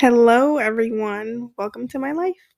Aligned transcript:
Hello, 0.00 0.56
everyone. 0.56 1.50
Welcome 1.58 1.86
to 1.88 1.98
my 1.98 2.12
life. 2.12 2.48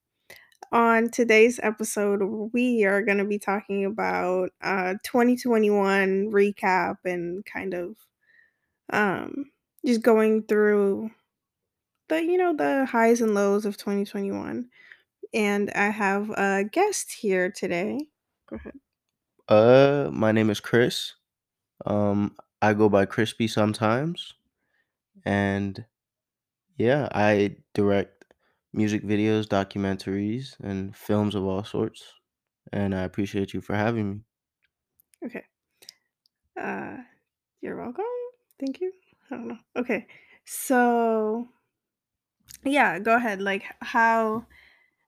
On 0.71 1.11
today's 1.11 1.59
episode, 1.61 2.23
we 2.53 2.85
are 2.85 3.03
going 3.03 3.19
to 3.19 3.25
be 3.25 3.41
talking 3.41 3.85
about 3.85 4.51
uh 4.63 4.95
2021 5.03 6.31
recap 6.31 6.99
and 7.05 7.45
kind 7.45 7.75
of 7.75 7.97
um 8.93 9.47
just 9.85 10.03
going 10.03 10.45
through 10.45 11.11
the 12.09 12.23
you 12.23 12.39
know 12.39 12.55
the 12.55 12.87
highs 12.87 13.21
and 13.21 13.35
lows 13.35 13.67
of 13.67 13.77
2021. 13.77 14.69
And 15.35 15.71
I 15.71 15.91
have 15.91 16.31
a 16.31 16.63
guest 16.63 17.11
here 17.11 17.51
today. 17.51 18.07
Go 18.49 18.55
ahead. 18.55 18.75
Uh, 19.49 20.11
my 20.13 20.31
name 20.31 20.49
is 20.49 20.61
Chris. 20.61 21.15
Um, 21.87 22.37
I 22.63 22.73
go 22.73 22.89
by 22.89 23.05
Crispy 23.05 23.49
sometimes, 23.49 24.33
and 25.25 25.85
yeah, 26.77 27.09
I 27.13 27.57
direct 27.75 28.25
music 28.73 29.03
videos, 29.03 29.47
documentaries, 29.47 30.59
and 30.61 30.97
films 30.97 31.35
of 31.35 31.45
all 31.45 31.65
sorts. 31.65 32.15
And 32.73 32.95
I 32.95 33.03
appreciate 33.03 33.55
you 33.55 33.61
for 33.61 33.75
having 33.77 34.11
me. 34.11 34.21
Okay. 35.25 35.45
Uh 36.59 36.99
you're 37.61 37.77
welcome. 37.77 38.05
Thank 38.61 38.81
you. 38.81 38.93
I 39.31 39.37
don't 39.37 39.49
know. 39.49 39.59
Okay. 39.77 40.09
So, 40.45 41.49
yeah, 42.65 42.99
go 42.99 43.15
ahead. 43.17 43.41
Like 43.41 43.65
how 43.81 44.47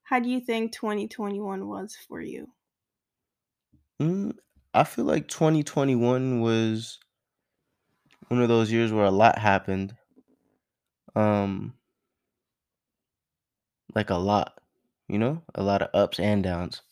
how 0.04 0.20
do 0.20 0.28
you 0.30 0.40
think 0.40 0.72
2021 0.72 1.68
was 1.68 1.96
for 1.96 2.20
you? 2.20 2.52
Mm, 4.00 4.36
I 4.72 4.84
feel 4.84 5.04
like 5.04 5.28
2021 5.28 6.40
was 6.40 6.98
one 8.28 8.42
of 8.42 8.48
those 8.48 8.70
years 8.70 8.92
where 8.92 9.04
a 9.06 9.10
lot 9.10 9.38
happened. 9.38 9.96
Um, 11.16 11.74
like 13.94 14.10
a 14.10 14.16
lot, 14.16 14.60
you 15.08 15.18
know, 15.18 15.42
a 15.54 15.62
lot 15.62 15.80
of 15.82 15.88
ups 15.94 16.20
and 16.20 16.42
downs. 16.42 16.82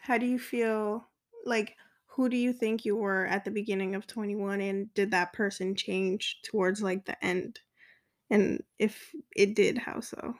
How 0.00 0.18
do 0.18 0.26
you 0.26 0.38
feel 0.38 1.08
like 1.46 1.76
who 2.06 2.28
do 2.28 2.36
you 2.36 2.52
think 2.52 2.84
you 2.84 2.94
were 2.94 3.24
at 3.26 3.44
the 3.46 3.50
beginning 3.50 3.94
of 3.94 4.06
21 4.06 4.60
and 4.60 4.92
did 4.92 5.10
that 5.12 5.32
person 5.32 5.74
change 5.74 6.42
towards 6.42 6.82
like 6.82 7.06
the 7.06 7.22
end? 7.24 7.60
And 8.30 8.64
if 8.78 9.14
it 9.36 9.54
did, 9.56 9.78
how 9.78 10.00
so? 10.00 10.36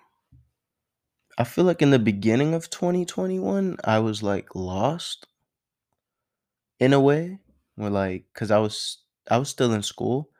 I 1.37 1.45
feel 1.45 1.65
like 1.65 1.83
in 1.83 1.91
the 1.91 1.99
beginning 1.99 2.55
of 2.55 2.71
2021, 2.71 3.77
I 3.85 3.99
was 3.99 4.23
like 4.23 4.55
lost 4.55 5.27
in 6.79 6.93
a 6.93 7.01
way. 7.01 7.39
Where 7.75 7.91
like, 7.91 8.27
cause 8.35 8.51
I 8.51 8.59
was 8.59 8.99
I 9.31 9.39
was 9.39 9.49
still 9.49 9.73
in 9.73 9.83
school, 9.83 10.31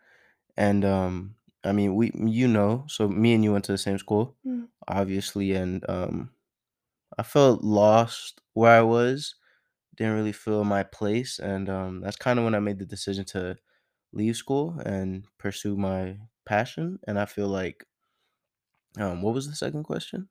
and 0.57 0.85
um, 0.85 1.37
I 1.65 1.73
mean, 1.73 1.95
we 1.95 2.13
you 2.15 2.49
know, 2.49 2.85
so 2.89 3.09
me 3.09 3.35
and 3.35 3.45
you 3.45 3.53
went 3.53 3.65
to 3.67 3.73
the 3.73 3.79
same 3.79 3.99
school, 3.99 4.37
Mm. 4.45 4.67
obviously, 4.89 5.53
and 5.55 5.89
um, 5.89 6.33
I 7.19 7.23
felt 7.25 7.63
lost 7.65 8.41
where 8.55 8.79
I 8.79 8.83
was. 8.83 9.37
Didn't 9.97 10.15
really 10.17 10.33
feel 10.33 10.65
my 10.65 10.85
place, 10.85 11.39
and 11.39 11.69
um, 11.71 12.01
that's 12.03 12.17
kind 12.17 12.39
of 12.39 12.45
when 12.47 12.55
I 12.57 12.61
made 12.61 12.79
the 12.81 12.87
decision 12.87 13.25
to 13.27 13.59
leave 14.13 14.37
school 14.37 14.79
and 14.87 15.27
pursue 15.39 15.77
my 15.77 16.19
passion. 16.47 16.99
And 17.07 17.19
I 17.19 17.27
feel 17.27 17.49
like, 17.49 17.87
um, 18.99 19.23
what 19.23 19.35
was 19.35 19.49
the 19.49 19.55
second 19.57 19.85
question? 19.85 20.29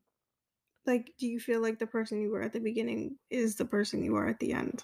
Like 0.86 1.16
do 1.18 1.26
you 1.28 1.40
feel 1.40 1.60
like 1.60 1.80
the 1.80 1.88
person 1.88 2.22
you 2.22 2.30
were 2.30 2.44
at 2.44 2.54
the 2.54 2.60
beginning 2.60 3.18
is 3.32 3.56
the 3.56 3.66
person 3.66 4.04
you 4.04 4.16
are 4.16 4.28
at 4.28 4.40
the 4.40 4.54
end? 4.54 4.84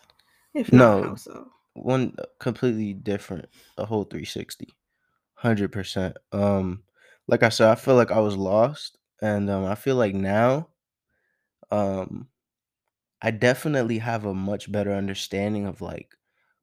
If 0.56 0.74
not, 0.74 0.98
how 0.98 1.14
No, 1.14 1.16
so? 1.16 1.52
one 1.74 2.16
uh, 2.20 2.26
completely 2.40 2.94
different, 2.94 3.50
a 3.78 3.86
whole 3.86 4.06
360. 4.06 4.77
100%. 5.42 6.18
Um, 6.32 6.84
like 7.28 7.44
I 7.44 7.50
said, 7.50 7.70
I 7.70 7.76
feel 7.76 7.96
like 7.96 8.12
I 8.12 8.20
was 8.20 8.36
lost, 8.38 8.98
and 9.22 9.50
um, 9.50 9.66
I 9.66 9.76
feel 9.76 9.96
like 9.96 10.14
now, 10.16 10.70
um, 11.72 12.30
I 13.22 13.32
definitely 13.32 14.00
have 14.00 14.26
a 14.26 14.34
much 14.34 14.72
better 14.72 14.94
understanding 14.94 15.66
of 15.68 15.82
like 15.82 16.16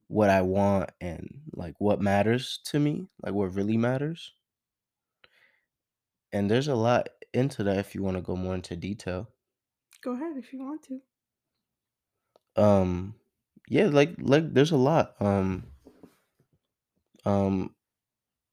what 0.07 0.29
I 0.29 0.41
want 0.41 0.91
and 1.01 1.43
like 1.53 1.75
what 1.79 2.01
matters 2.01 2.59
to 2.65 2.79
me, 2.79 3.09
like 3.23 3.33
what 3.33 3.55
really 3.55 3.77
matters. 3.77 4.33
And 6.31 6.51
there's 6.51 6.67
a 6.67 6.75
lot 6.75 7.09
into 7.33 7.63
that 7.63 7.77
if 7.79 7.95
you 7.95 8.03
want 8.03 8.17
to 8.17 8.21
go 8.21 8.35
more 8.35 8.53
into 8.53 8.75
detail. 8.75 9.33
Go 10.01 10.13
ahead 10.13 10.37
if 10.37 10.53
you 10.53 10.59
want 10.59 10.83
to. 10.83 11.01
Um, 12.55 13.15
yeah, 13.67 13.87
like 13.87 14.15
like 14.19 14.53
there's 14.53 14.71
a 14.71 14.77
lot. 14.77 15.15
Um, 15.19 15.71
um, 17.25 17.74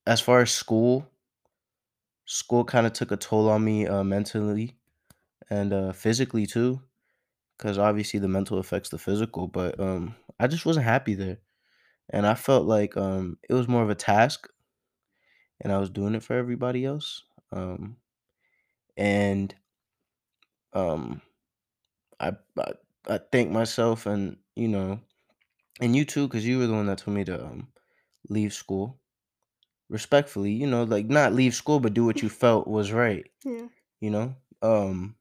as 0.07 0.21
far 0.21 0.41
as 0.41 0.51
school, 0.53 1.07
school 2.27 2.65
kind 2.65 2.87
of 2.87 2.93
took 2.93 3.11
a 3.11 3.17
toll 3.17 3.49
on 3.49 3.65
me 3.65 3.87
uh, 3.87 4.05
mentally 4.05 4.77
and 5.51 5.73
uh, 5.73 5.93
physically 5.93 6.47
too. 6.47 6.81
because 7.59 7.79
obviously 7.79 8.21
the 8.21 8.29
mental 8.29 8.59
affects 8.59 8.91
the 8.91 8.99
physical 8.99 9.49
but 9.49 9.79
um 9.81 10.17
i 10.41 10.47
just 10.49 10.67
wasn't 10.67 10.85
happy 10.85 11.15
there 11.15 11.39
and 12.11 12.27
i 12.27 12.35
felt 12.35 12.67
like 12.67 12.97
um 12.97 13.39
it 13.49 13.55
was 13.55 13.69
more 13.69 13.83
of 13.85 13.91
a 13.91 13.97
task 13.97 14.49
and 15.61 15.73
i 15.73 15.79
was 15.79 15.91
doing 15.91 16.15
it 16.15 16.23
for 16.23 16.35
everybody 16.35 16.85
else 16.85 17.25
um 17.53 17.97
and 18.97 19.55
um 20.73 21.21
i 22.21 22.33
i, 22.59 22.73
I 23.09 23.19
thank 23.33 23.51
myself 23.51 24.07
and 24.07 24.39
you 24.57 24.69
know 24.69 25.01
and 25.81 25.97
you 25.97 26.07
too 26.07 26.29
because 26.29 26.47
you 26.47 26.59
were 26.59 26.69
the 26.69 26.75
one 26.75 26.87
that 26.89 27.01
told 27.01 27.17
me 27.17 27.25
to 27.27 27.45
um 27.47 27.73
leave 28.31 28.55
school 28.55 29.01
respectfully 29.93 30.53
you 30.53 30.67
know 30.67 30.85
like 30.85 31.07
not 31.07 31.35
leave 31.35 31.55
school 31.55 31.81
but 31.81 31.95
do 31.95 32.05
what 32.07 32.23
you 32.23 32.31
felt 32.31 32.69
was 32.69 32.93
right 32.93 33.31
Yeah. 33.45 33.69
you 34.01 34.11
know 34.11 34.37
um 34.63 35.17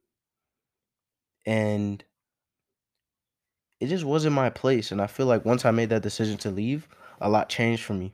and 1.45 2.03
it 3.79 3.87
just 3.87 4.05
wasn't 4.05 4.33
my 4.35 4.49
place 4.49 4.91
and 4.91 5.01
i 5.01 5.07
feel 5.07 5.25
like 5.25 5.45
once 5.45 5.65
i 5.65 5.71
made 5.71 5.89
that 5.89 6.03
decision 6.03 6.37
to 6.37 6.51
leave 6.51 6.87
a 7.19 7.29
lot 7.29 7.49
changed 7.49 7.83
for 7.83 7.93
me 7.93 8.13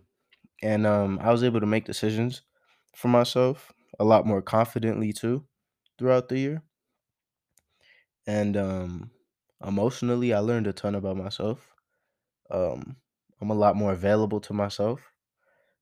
and 0.63 0.87
um, 0.87 1.19
I 1.21 1.31
was 1.31 1.43
able 1.43 1.59
to 1.61 1.67
make 1.67 1.85
decisions 1.85 2.43
for 2.95 3.09
myself 3.09 3.73
a 3.99 4.05
lot 4.05 4.25
more 4.25 4.41
confidently 4.41 5.13
too 5.13 5.45
throughout 5.99 6.29
the 6.29 6.39
year. 6.39 6.63
And 8.25 8.57
um, 8.57 9.11
emotionally, 9.65 10.33
I 10.33 10.39
learned 10.39 10.67
a 10.67 10.73
ton 10.73 10.95
about 10.95 11.17
myself. 11.17 11.73
Um, 12.51 12.97
I'm 13.41 13.51
a 13.51 13.55
lot 13.55 13.75
more 13.75 13.93
available 13.93 14.41
to 14.41 14.53
myself 14.53 15.01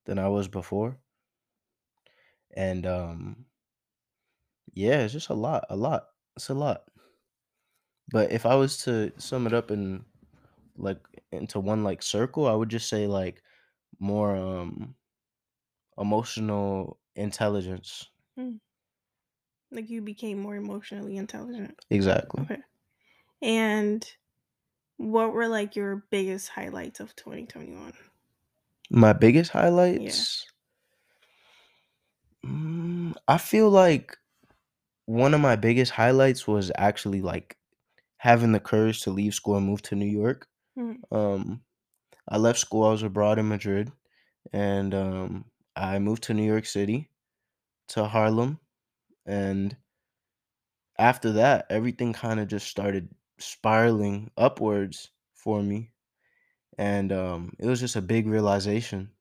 than 0.06 0.20
I 0.20 0.30
was 0.30 0.48
before, 0.48 1.00
and 2.56 2.86
um, 2.86 3.46
yeah, 4.74 5.02
it's 5.02 5.14
just 5.14 5.30
a 5.30 5.34
lot, 5.34 5.66
a 5.70 5.76
lot. 5.76 6.10
It's 6.36 6.50
a 6.50 6.54
lot. 6.54 6.86
But 8.10 8.32
if 8.32 8.46
I 8.46 8.56
was 8.56 8.78
to 8.84 9.12
sum 9.20 9.48
it 9.48 9.54
up 9.54 9.72
in 9.72 10.06
like 10.78 11.00
into 11.32 11.60
one 11.60 11.84
like 11.84 12.02
circle, 12.04 12.48
I 12.48 12.54
would 12.54 12.70
just 12.70 12.90
say 12.90 13.08
like 13.08 13.44
more 14.00 14.36
um 14.36 14.96
emotional 15.98 17.00
intelligence. 17.16 18.10
Mm. 18.38 18.60
Like 19.72 19.90
you 19.92 20.02
became 20.02 20.40
more 20.40 20.56
emotionally 20.56 21.18
intelligent. 21.18 21.80
Exactly. 21.90 22.44
Okay. 22.44 22.62
And 23.42 24.10
what 24.98 25.34
were 25.34 25.48
like 25.48 25.76
your 25.76 25.98
biggest 26.12 26.50
highlights 26.50 27.00
of 27.00 27.16
2021? 27.16 27.94
My 28.90 29.14
biggest 29.14 29.52
highlights. 29.52 30.46
Mm, 32.46 33.16
I 33.28 33.38
feel 33.38 33.70
like 33.70 34.18
one 35.06 35.34
of 35.34 35.42
my 35.42 35.56
biggest 35.56 35.92
highlights 35.92 36.48
was 36.48 36.72
actually 36.78 37.22
like 37.22 37.58
having 38.18 38.52
the 38.52 38.60
courage 38.60 39.02
to 39.02 39.12
leave 39.12 39.34
school 39.34 39.58
and 39.58 39.66
move 39.66 39.82
to 39.84 39.96
New 39.96 40.06
York. 40.06 40.48
Mm. 40.78 40.98
Um, 41.12 41.62
I 42.28 42.38
left 42.38 42.60
school. 42.60 42.86
I 42.86 42.92
was 42.92 43.04
abroad 43.04 43.40
in 43.40 43.48
Madrid, 43.48 43.92
and 44.54 44.94
um, 44.94 45.46
I 45.76 46.00
moved 46.00 46.24
to 46.24 46.34
New 46.34 46.44
York 46.46 46.66
City, 46.66 47.10
to 47.90 48.06
Harlem, 48.06 48.60
and 49.26 49.76
after 50.98 51.34
that, 51.34 51.66
everything 51.70 52.14
kind 52.14 52.40
of 52.40 52.48
just 52.48 52.68
started 52.68 53.10
spiraling 53.40 54.32
upwards 54.38 55.10
for 55.34 55.62
me, 55.62 55.92
and 56.78 57.12
um, 57.12 57.54
it 57.60 57.68
was 57.68 57.80
just 57.80 57.96
a 57.96 58.02
big 58.02 58.28
realization. 58.28 59.12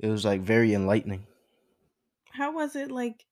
It 0.00 0.08
was 0.08 0.24
like 0.24 0.40
very 0.40 0.74
enlightening. 0.74 1.28
How 2.30 2.52
was 2.52 2.74
it 2.74 2.90
like? 2.90 3.26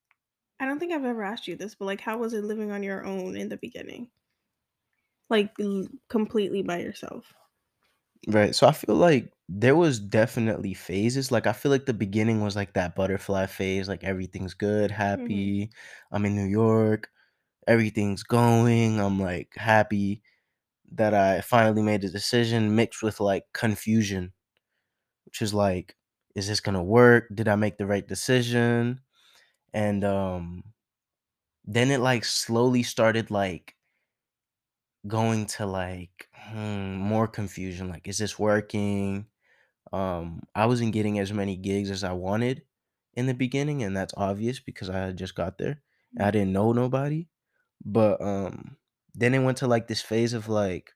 I 0.61 0.67
don't 0.67 0.79
think 0.79 0.93
I've 0.93 1.05
ever 1.05 1.23
asked 1.25 1.49
you 1.49 1.57
this, 1.57 1.75
but 1.75 1.87
like, 1.87 2.03
how 2.03 2.19
was 2.19 2.35
it 2.35 2.45
living 2.45 2.71
on 2.73 2.83
your 2.83 3.05
own 3.07 3.37
in 3.37 3.49
the 3.51 3.57
beginning? 3.57 4.11
Like, 5.31 5.55
l- 5.61 5.87
completely 6.09 6.63
by 6.65 6.79
yourself. 6.81 7.33
Right. 8.29 8.55
So 8.55 8.67
I 8.67 8.73
feel 8.73 8.97
like 8.97 9.33
there 9.49 9.77
was 9.77 10.01
definitely 10.01 10.75
phases. 10.75 11.31
Like 11.31 11.47
I 11.47 11.53
feel 11.53 11.71
like 11.71 11.87
the 11.87 11.95
beginning 11.95 12.41
was 12.43 12.57
like 12.57 12.73
that 12.73 12.97
butterfly 12.97 13.47
phase, 13.47 13.89
like 13.89 14.03
everything's 14.03 14.55
good, 14.55 14.91
hmm 15.15 15.47
happy. 15.47 15.71
I'm 16.11 16.25
in 16.25 16.35
New 16.35 16.47
York, 16.47 17.11
everything's 17.69 18.25
going. 18.25 19.01
I'm 19.01 19.21
like 19.21 19.55
happy 19.57 20.23
that 20.93 21.15
I 21.15 21.41
finally 21.41 21.83
made 21.83 22.05
a 22.05 22.11
decision 22.11 22.75
mixed 22.77 23.03
with 23.03 23.21
like 23.21 23.45
confusion, 23.53 24.33
which 25.25 25.43
is 25.43 25.55
like 25.55 25.97
is 26.35 26.49
this 26.49 26.61
to 26.77 26.83
work? 26.83 27.29
Did 27.35 27.49
I 27.49 27.57
make 27.57 27.79
the 27.79 27.87
right 27.87 28.07
decision? 28.07 29.01
And 29.75 30.05
um 30.05 30.65
then 31.65 31.91
it 31.91 32.01
like 32.01 32.25
slowly 32.25 32.83
started 32.83 33.31
like 33.31 33.77
going 35.07 35.47
to 35.47 35.67
like 35.67 36.29
hmm, 36.35 36.95
more 36.97 37.29
confusion. 37.29 37.89
Like, 37.89 38.09
is 38.09 38.19
this 38.19 38.39
working? 38.39 39.27
Um, 39.93 40.43
I 40.55 40.67
wasn't 40.67 40.93
getting 40.95 41.19
as 41.19 41.33
many 41.33 41.57
gigs 41.57 41.91
as 41.91 42.05
I 42.05 42.13
wanted 42.13 42.65
in 43.15 43.27
the 43.27 43.35
beginning, 43.35 43.83
and 43.85 43.97
that's 43.97 44.15
obvious 44.17 44.61
because 44.61 44.91
I 44.91 44.99
had 44.99 45.19
just 45.19 45.35
got 45.37 45.59
there. 45.59 45.83
I 46.21 46.31
Mm, 46.31 46.33
didn't 46.33 46.53
know 46.53 46.73
nobody. 46.73 47.29
But 47.85 48.21
um 48.23 48.79
then 49.17 49.35
it 49.35 49.41
went 49.41 49.59
to 49.59 49.69
like 49.69 49.89
this 49.89 50.03
phase 50.03 50.35
of 50.35 50.49
like 50.49 50.95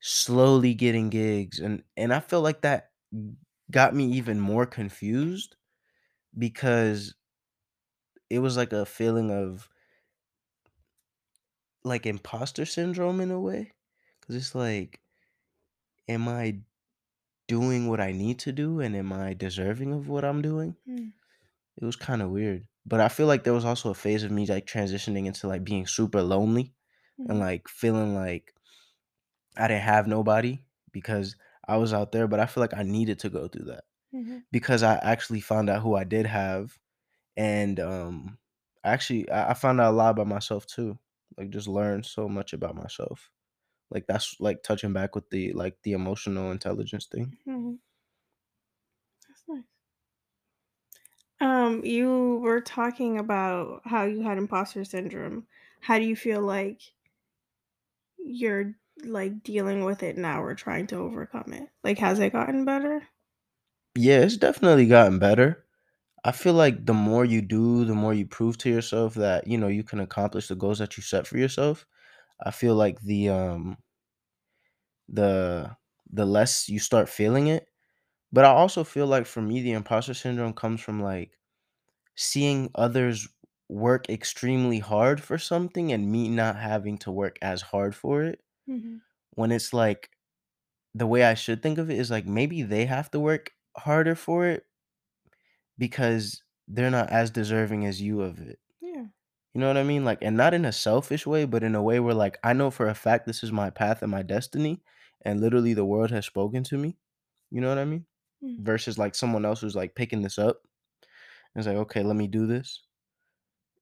slowly 0.00 0.74
getting 0.74 1.08
gigs 1.10 1.58
and 1.60 1.82
and 1.96 2.12
I 2.12 2.20
feel 2.20 2.42
like 2.42 2.60
that 2.62 2.92
got 3.70 3.94
me 3.94 4.06
even 4.12 4.40
more 4.40 4.66
confused 4.66 5.56
because 6.38 7.14
it 8.30 8.38
was 8.40 8.56
like 8.56 8.72
a 8.72 8.84
feeling 8.86 9.30
of 9.30 9.68
like 11.84 12.06
imposter 12.06 12.64
syndrome 12.66 13.20
in 13.20 13.30
a 13.30 13.40
way 13.40 13.72
cuz 14.22 14.36
it's 14.36 14.54
like 14.54 15.00
am 16.08 16.28
I 16.28 16.62
doing 17.48 17.88
what 17.88 18.00
I 18.00 18.12
need 18.12 18.38
to 18.40 18.52
do 18.52 18.80
and 18.80 18.96
am 18.96 19.12
I 19.12 19.34
deserving 19.34 19.92
of 19.94 20.08
what 20.08 20.24
I'm 20.24 20.42
doing? 20.42 20.76
mm, 20.86 21.12
It 21.76 21.84
was 21.84 21.96
kind 21.96 22.20
of 22.22 22.30
weird. 22.30 22.66
But 22.86 23.00
I 23.00 23.08
feel 23.08 23.26
like 23.26 23.44
there 23.44 23.52
was 23.54 23.64
also 23.64 23.90
a 23.90 23.94
phase 23.94 24.22
of 24.24 24.30
me 24.32 24.46
like 24.46 24.66
transitioning 24.66 25.26
into 25.26 25.46
like 25.48 25.64
being 25.64 25.86
super 25.86 26.20
lonely 26.22 26.74
and 27.28 27.38
mhm, 27.38 27.40
like 27.40 27.68
feeling 27.68 28.14
like 28.14 28.54
I 29.56 29.68
didn't 29.68 29.82
have 29.82 30.06
nobody 30.06 30.64
because 30.92 31.36
I 31.66 31.76
was 31.76 31.92
out 31.92 32.12
there, 32.12 32.26
but 32.28 32.40
I 32.40 32.46
feel 32.46 32.60
like 32.62 32.74
I 32.74 32.82
needed 32.82 33.18
to 33.20 33.30
go 33.30 33.48
through 33.48 33.66
that 33.66 33.84
mhm, 34.12 34.44
because 34.52 34.82
I 34.82 34.96
actually 34.96 35.40
found 35.40 35.70
out 35.70 35.82
who 35.82 35.96
I 35.96 36.04
did 36.04 36.26
have, 36.26 36.78
and 37.36 37.80
um, 37.80 38.38
actually 38.84 39.30
I, 39.30 39.50
I 39.52 39.54
found 39.54 39.80
out 39.80 39.92
a 39.92 39.96
lot 39.96 40.12
about 40.12 40.28
myself 40.28 40.66
too. 40.66 40.98
Like 41.38 41.50
just 41.50 41.68
learned 41.68 42.06
so 42.06 42.28
much 42.28 42.52
about 42.54 42.76
myself. 42.76 43.30
Like 43.90 44.06
that's 44.08 44.40
like 44.40 44.62
touching 44.64 44.92
back 44.94 45.14
with 45.16 45.30
the 45.30 45.52
like 45.54 45.82
the 45.82 45.92
emotional 45.92 46.52
intelligence 46.52 47.06
thing. 47.06 47.34
mhm. 47.46 47.76
That's 49.28 49.44
nice. 49.48 49.64
Um, 51.40 51.84
you 51.84 52.36
were 52.42 52.60
talking 52.60 53.18
about 53.18 53.82
how 53.84 54.04
you 54.04 54.22
had 54.22 54.38
imposter 54.38 54.84
syndrome. 54.84 55.46
How 55.80 55.98
do 55.98 56.04
you 56.04 56.16
feel 56.16 56.40
like 56.42 56.93
you're 58.24 58.74
like 59.04 59.42
dealing 59.42 59.84
with 59.84 60.02
it 60.02 60.16
now 60.18 60.42
or 60.42 60.54
trying 60.54 60.86
to 60.88 60.96
overcome 60.96 61.52
it? 61.52 61.70
Like, 61.84 61.98
has 61.98 62.18
it 62.20 62.32
gotten 62.32 62.64
better? 62.64 63.08
Yeah, 63.96 64.20
it's 64.20 64.36
definitely 64.36 64.86
gotten 64.86 65.18
better. 65.18 65.64
I 66.24 66.32
feel 66.32 66.54
like 66.54 66.86
the 66.86 66.94
more 66.94 67.24
you 67.24 67.42
do, 67.42 67.84
the 67.84 67.94
more 67.94 68.14
you 68.14 68.26
prove 68.26 68.58
to 68.58 68.70
yourself 68.70 69.14
that 69.14 69.46
you 69.48 69.58
know 69.58 69.68
you 69.68 69.84
can 69.84 70.00
accomplish 70.00 70.48
the 70.48 70.56
goals 70.56 70.78
that 70.80 70.96
you 70.96 71.02
set 71.02 71.26
for 71.26 71.38
yourself. 71.38 71.86
I 72.44 72.50
feel 72.52 72.74
like 72.76 73.00
the 73.02 73.28
um 73.30 73.78
the 75.08 75.76
the 76.10 76.24
less 76.26 76.68
you 76.68 76.78
start 76.78 77.08
feeling 77.08 77.48
it 77.48 77.66
But 78.32 78.44
I 78.46 78.50
also 78.50 78.84
feel 78.84 79.06
like 79.08 79.26
for 79.26 79.42
me, 79.42 79.62
the 79.62 79.72
imposter 79.72 80.14
syndrome 80.14 80.54
comes 80.54 80.80
from 80.82 81.02
like 81.02 81.38
seeing 82.16 82.70
others 82.76 83.28
work 83.68 84.08
extremely 84.08 84.78
hard 84.80 85.22
for 85.22 85.38
something 85.38 85.92
and 85.92 86.10
me 86.10 86.28
not 86.28 86.56
having 86.56 86.98
to 86.98 87.12
work 87.12 87.38
as 87.42 87.62
hard 87.62 87.94
for 87.94 88.22
it. 88.24 88.42
Mhm, 88.66 89.02
When 89.32 89.52
it's 89.52 89.72
like 89.72 90.10
the 90.94 91.06
way 91.06 91.24
I 91.24 91.34
should 91.34 91.62
think 91.62 91.78
of 91.78 91.90
it 91.90 91.98
is 91.98 92.10
like 92.10 92.26
maybe 92.26 92.62
they 92.62 92.86
have 92.86 93.10
to 93.12 93.20
work 93.20 93.52
harder 93.76 94.14
for 94.16 94.46
it 94.46 94.66
because 95.78 96.42
they're 96.68 96.90
not 96.90 97.10
as 97.10 97.30
deserving 97.30 97.84
as 97.86 98.00
you 98.00 98.22
of 98.22 98.40
it. 98.40 98.58
yeah, 98.80 99.06
You 99.54 99.60
know 99.60 99.68
what 99.68 99.76
I 99.76 99.84
mean? 99.84 100.04
Like, 100.04 100.18
and 100.22 100.36
not 100.36 100.54
in 100.54 100.64
a 100.64 100.72
selfish 100.72 101.26
way, 101.26 101.44
but 101.44 101.62
in 101.62 101.74
a 101.74 101.82
way 101.82 102.00
where 102.00 102.14
like 102.14 102.38
I 102.44 102.52
know 102.52 102.70
for 102.70 102.88
a 102.88 102.94
fact 102.94 103.26
this 103.26 103.44
is 103.44 103.52
my 103.52 103.70
path 103.70 104.02
and 104.02 104.10
my 104.10 104.22
destiny, 104.22 104.82
and 105.22 105.40
literally 105.40 105.74
the 105.74 105.84
world 105.84 106.10
has 106.10 106.26
spoken 106.26 106.64
to 106.64 106.78
me. 106.78 106.98
You 107.50 107.60
know 107.60 107.68
what 107.68 107.78
I 107.78 107.84
mean? 107.84 108.06
mm, 108.42 108.58
Versus 108.58 108.98
like 108.98 109.14
someone 109.14 109.44
else 109.44 109.60
who's 109.60 109.76
like 109.76 109.94
picking 109.96 110.22
this 110.22 110.38
up 110.38 110.62
And 111.54 111.60
It's 111.62 111.68
like, 111.68 111.76
"Okay, 111.78 112.02
let 112.04 112.16
me 112.16 112.28
do 112.28 112.46
this." 112.46 112.82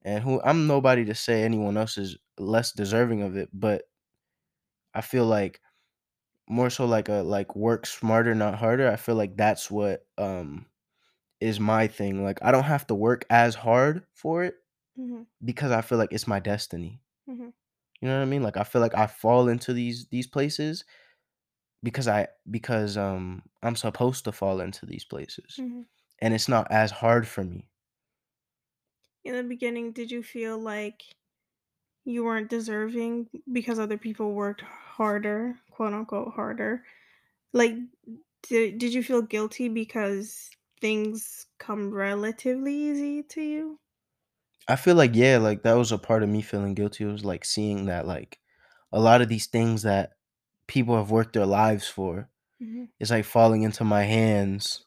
And 0.05 0.23
who 0.25 0.41
I'm 0.43 0.67
nobody 0.67 1.05
to 1.07 1.15
say 1.15 1.45
anyone 1.45 1.77
else 1.77 1.99
is 1.99 2.17
less 2.39 2.73
deserving 2.73 3.23
of 3.23 3.37
it, 3.37 3.51
but 3.53 3.85
I 4.95 5.01
feel 5.01 5.25
like 5.27 5.61
more 6.49 6.71
so 6.71 6.87
like 6.87 7.09
a 7.09 7.23
like 7.23 7.57
work 7.57 7.87
smarter, 7.87 8.35
not 8.35 8.57
harder. 8.57 8.91
I 8.91 8.97
feel 8.97 9.17
like 9.17 9.37
that's 9.37 9.71
what 9.71 10.07
um 10.19 10.67
is 11.41 11.61
my 11.61 11.89
thing. 11.89 12.25
Like 12.25 12.41
I 12.43 12.53
don't 12.53 12.65
have 12.65 12.87
to 12.89 12.97
work 12.97 13.27
as 13.31 13.55
hard 13.57 14.07
for 14.15 14.45
it 14.45 14.57
mhm, 14.97 15.25
because 15.45 15.73
I 15.73 15.83
feel 15.83 15.99
like 15.99 16.13
it's 16.13 16.29
my 16.29 16.41
destiny. 16.41 17.03
mhm, 17.27 17.53
You 18.01 18.09
know 18.09 18.17
what 18.17 18.23
I 18.23 18.27
mean? 18.27 18.43
Like 18.43 18.57
I 18.57 18.65
feel 18.65 18.81
like 18.81 18.97
I 18.97 19.07
fall 19.07 19.49
into 19.49 19.73
these 19.73 20.09
these 20.09 20.27
places 20.27 20.85
because 21.83 22.09
I 22.09 22.29
because 22.51 22.97
um 22.97 23.43
I'm 23.63 23.77
supposed 23.77 24.25
to 24.25 24.33
fall 24.33 24.61
into 24.61 24.87
these 24.87 25.05
places. 25.05 25.63
mhm. 25.63 25.83
And 26.21 26.35
it's 26.35 26.49
not 26.49 26.71
as 26.73 26.91
hard 26.93 27.29
for 27.29 27.45
me. 27.45 27.71
In 29.25 29.35
the 29.35 29.43
beginning, 29.43 29.93
did 29.93 30.11
you 30.13 30.23
feel 30.23 30.59
like 30.59 31.03
you 32.05 32.25
weren't 32.25 32.51
deserving 32.51 33.29
because 33.53 33.79
other 33.79 33.99
people 33.99 34.35
worked 34.35 34.63
harder, 34.63 35.61
quote 35.71 35.93
unquote 35.95 36.35
harder? 36.35 36.85
Like, 37.53 37.75
did 38.43 38.79
did 38.79 38.95
you 38.95 39.03
feel 39.05 39.23
guilty 39.23 39.69
because 39.69 40.51
things 40.81 41.47
come 41.59 41.93
relatively 41.93 42.75
easy 42.75 43.23
to 43.25 43.43
you? 43.43 43.81
I 44.69 44.77
feel 44.77 44.95
like 44.95 45.15
yeah, 45.15 45.39
like 45.39 45.63
that 45.63 45.75
was 45.75 45.93
a 45.93 45.99
part 45.99 46.23
of 46.23 46.29
me 46.29 46.43
feeling 46.43 46.75
guilty. 46.75 47.05
It 47.05 47.09
was 47.13 47.25
like 47.25 47.45
seeing 47.45 47.87
that 47.87 48.07
like 48.07 48.41
a 48.93 49.01
lot 49.01 49.21
of 49.23 49.29
these 49.29 49.47
things 49.47 49.83
that 49.83 50.13
people 50.67 50.97
have 50.97 51.11
worked 51.11 51.33
their 51.35 51.47
lives 51.47 51.89
for 51.89 52.31
Mhm, 52.61 52.93
is 53.01 53.11
like 53.13 53.25
falling 53.27 53.63
into 53.63 53.85
my 53.85 54.05
hands 54.05 54.87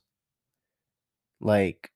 like 1.40 1.92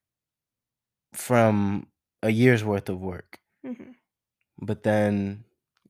from 1.12 1.89
a 2.22 2.30
year's 2.30 2.64
worth 2.64 2.88
of 2.88 3.00
work. 3.00 3.40
mhm, 3.62 3.92
But 4.58 4.82
then 4.82 5.44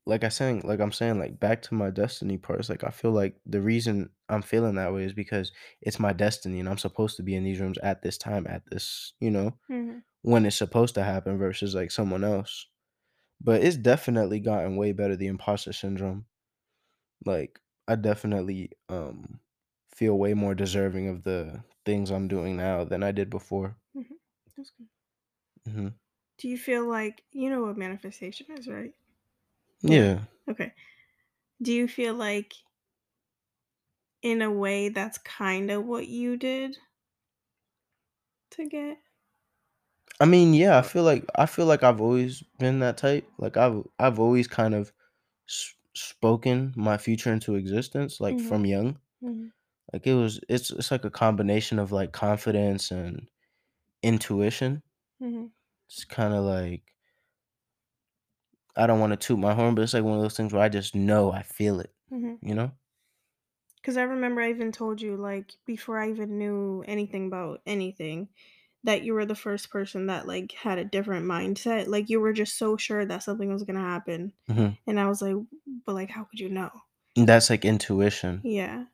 like 0.06 0.24
I 0.24 0.28
saying 0.28 0.62
like 0.64 0.80
I'm 0.80 0.92
saying 0.92 1.18
like 1.18 1.38
back 1.38 1.62
to 1.62 1.74
my 1.74 1.90
destiny 1.90 2.38
part, 2.38 2.60
it's 2.60 2.68
like 2.70 2.84
I 2.84 2.90
feel 2.90 3.12
like 3.12 3.40
the 3.46 3.60
reason 3.60 4.10
I'm 4.28 4.42
feeling 4.42 4.76
that 4.76 4.92
way 4.94 5.04
is 5.04 5.12
because 5.12 5.52
it's 5.82 5.98
my 5.98 6.12
destiny 6.12 6.60
and 6.60 6.68
I'm 6.68 6.78
supposed 6.78 7.16
to 7.16 7.22
be 7.22 7.34
in 7.34 7.44
these 7.44 7.60
rooms 7.60 7.78
at 7.78 8.02
this 8.02 8.16
time 8.18 8.46
at 8.46 8.62
this, 8.70 9.12
you 9.20 9.30
know, 9.30 9.58
mhm, 9.68 10.00
when 10.22 10.46
it's 10.46 10.56
supposed 10.56 10.94
to 10.96 11.04
happen 11.04 11.38
versus 11.38 11.74
like 11.74 11.90
someone 11.92 12.24
else. 12.24 12.68
But 13.40 13.62
it's 13.64 13.76
definitely 13.78 14.40
gotten 14.40 14.76
way 14.76 14.92
better 14.92 15.16
the 15.16 15.28
imposter 15.28 15.72
syndrome 15.74 16.26
Like, 17.24 17.60
I 17.88 17.96
definitely, 17.96 18.72
um, 18.88 19.40
feel 19.90 20.18
way 20.18 20.34
more 20.34 20.54
deserving 20.54 21.08
of 21.08 21.22
the 21.24 21.64
things 21.84 22.10
I'm 22.10 22.28
doing 22.28 22.56
now 22.56 22.84
than 22.84 23.02
I 23.02 23.12
did 23.12 23.30
before. 23.30 23.76
mhm. 23.94 24.18
That's 24.56 24.70
good. 24.72 24.88
Mhm. 25.66 25.99
Do 26.40 26.48
you 26.48 26.58
feel 26.58 26.88
like 26.88 27.22
you 27.30 27.50
know 27.50 27.62
what 27.62 27.78
manifestation 27.78 28.50
is, 28.50 28.66
right? 28.66 28.96
Yeah. 29.82 30.20
Okay. 30.48 30.74
Do 31.62 31.72
you 31.72 31.88
feel 31.88 32.14
like 32.14 32.54
in 34.22 34.40
a 34.40 34.50
way 34.50 34.88
that's 34.88 35.18
kind 35.18 35.70
of 35.70 35.84
what 35.84 36.06
you 36.08 36.34
did 36.36 36.78
to 38.50 38.66
get 38.66 38.98
I 40.20 40.26
mean, 40.26 40.52
yeah, 40.54 40.78
I 40.78 40.82
feel 40.82 41.02
like 41.02 41.24
I 41.34 41.46
feel 41.46 41.66
like 41.66 41.82
I've 41.82 42.00
always 42.00 42.42
been 42.58 42.80
that 42.80 42.98
type. 42.98 43.28
Like, 43.38 43.56
I've 43.56 43.82
I've 43.98 44.18
always 44.18 44.46
kind 44.48 44.74
of 44.74 44.92
s 45.48 45.74
spoken 45.94 46.74
my 46.76 46.98
future 46.98 47.32
into 47.32 47.56
existence, 47.56 48.20
like, 48.20 48.38
Mhm, 48.38 48.40
from 48.40 48.66
young. 48.66 48.98
mhm, 49.22 49.52
Like, 49.92 50.06
it 50.06 50.14
was 50.14 50.40
it's 50.48 50.70
it's 50.72 50.90
like 50.92 51.04
a 51.04 51.10
combination 51.10 51.78
of, 51.80 51.92
like, 51.92 52.12
confidence 52.12 52.90
and 52.92 53.28
intuition. 54.02 54.82
It's 55.90 56.04
kinda 56.06 56.40
like 56.40 56.94
I 58.76 58.86
don't 58.88 58.98
wanna 58.98 59.16
toot 59.16 59.38
my 59.38 59.54
horn, 59.54 59.74
but 59.76 59.82
it's 59.82 59.94
like 59.94 60.02
one 60.04 60.16
of 60.16 60.22
those 60.22 60.36
things 60.36 60.52
where 60.52 60.62
I 60.62 60.68
just 60.68 60.94
know, 60.94 61.30
I 61.32 61.42
feel 61.42 61.78
it, 61.80 61.94
mhm. 62.10 62.38
you 62.42 62.54
know? 62.54 62.72
Because 63.76 63.96
I 63.96 64.02
remember 64.02 64.40
I 64.42 64.50
even 64.50 64.72
told 64.72 65.00
you, 65.00 65.16
like, 65.16 65.52
before 65.64 65.98
I 65.98 66.10
even 66.10 66.38
knew 66.38 66.82
anything 66.86 67.26
about 67.26 67.62
anything, 67.66 68.28
that 68.84 69.02
you 69.02 69.14
were 69.14 69.26
the 69.26 69.34
first 69.34 69.70
person 69.70 70.06
that, 70.06 70.26
like, 70.26 70.52
had 70.52 70.78
a 70.78 70.84
different 70.84 71.26
mindset. 71.26 71.86
Like, 71.86 72.08
you 72.10 72.20
were 72.20 72.32
just 72.32 72.56
so 72.58 72.76
sure 72.76 73.04
that 73.04 73.22
something 73.22 73.52
was 73.52 73.62
gonna 73.64 73.80
happen. 73.80 74.32
Mhm. 74.48 74.76
And 74.86 75.00
I 75.00 75.08
was 75.08 75.22
like, 75.22 75.36
but, 75.86 75.94
like, 75.94 76.10
how 76.10 76.24
could 76.24 76.40
you 76.40 76.48
know? 76.50 76.70
That's 77.14 77.50
like 77.50 77.64
intuition. 77.64 78.40
Yeah. 78.42 78.86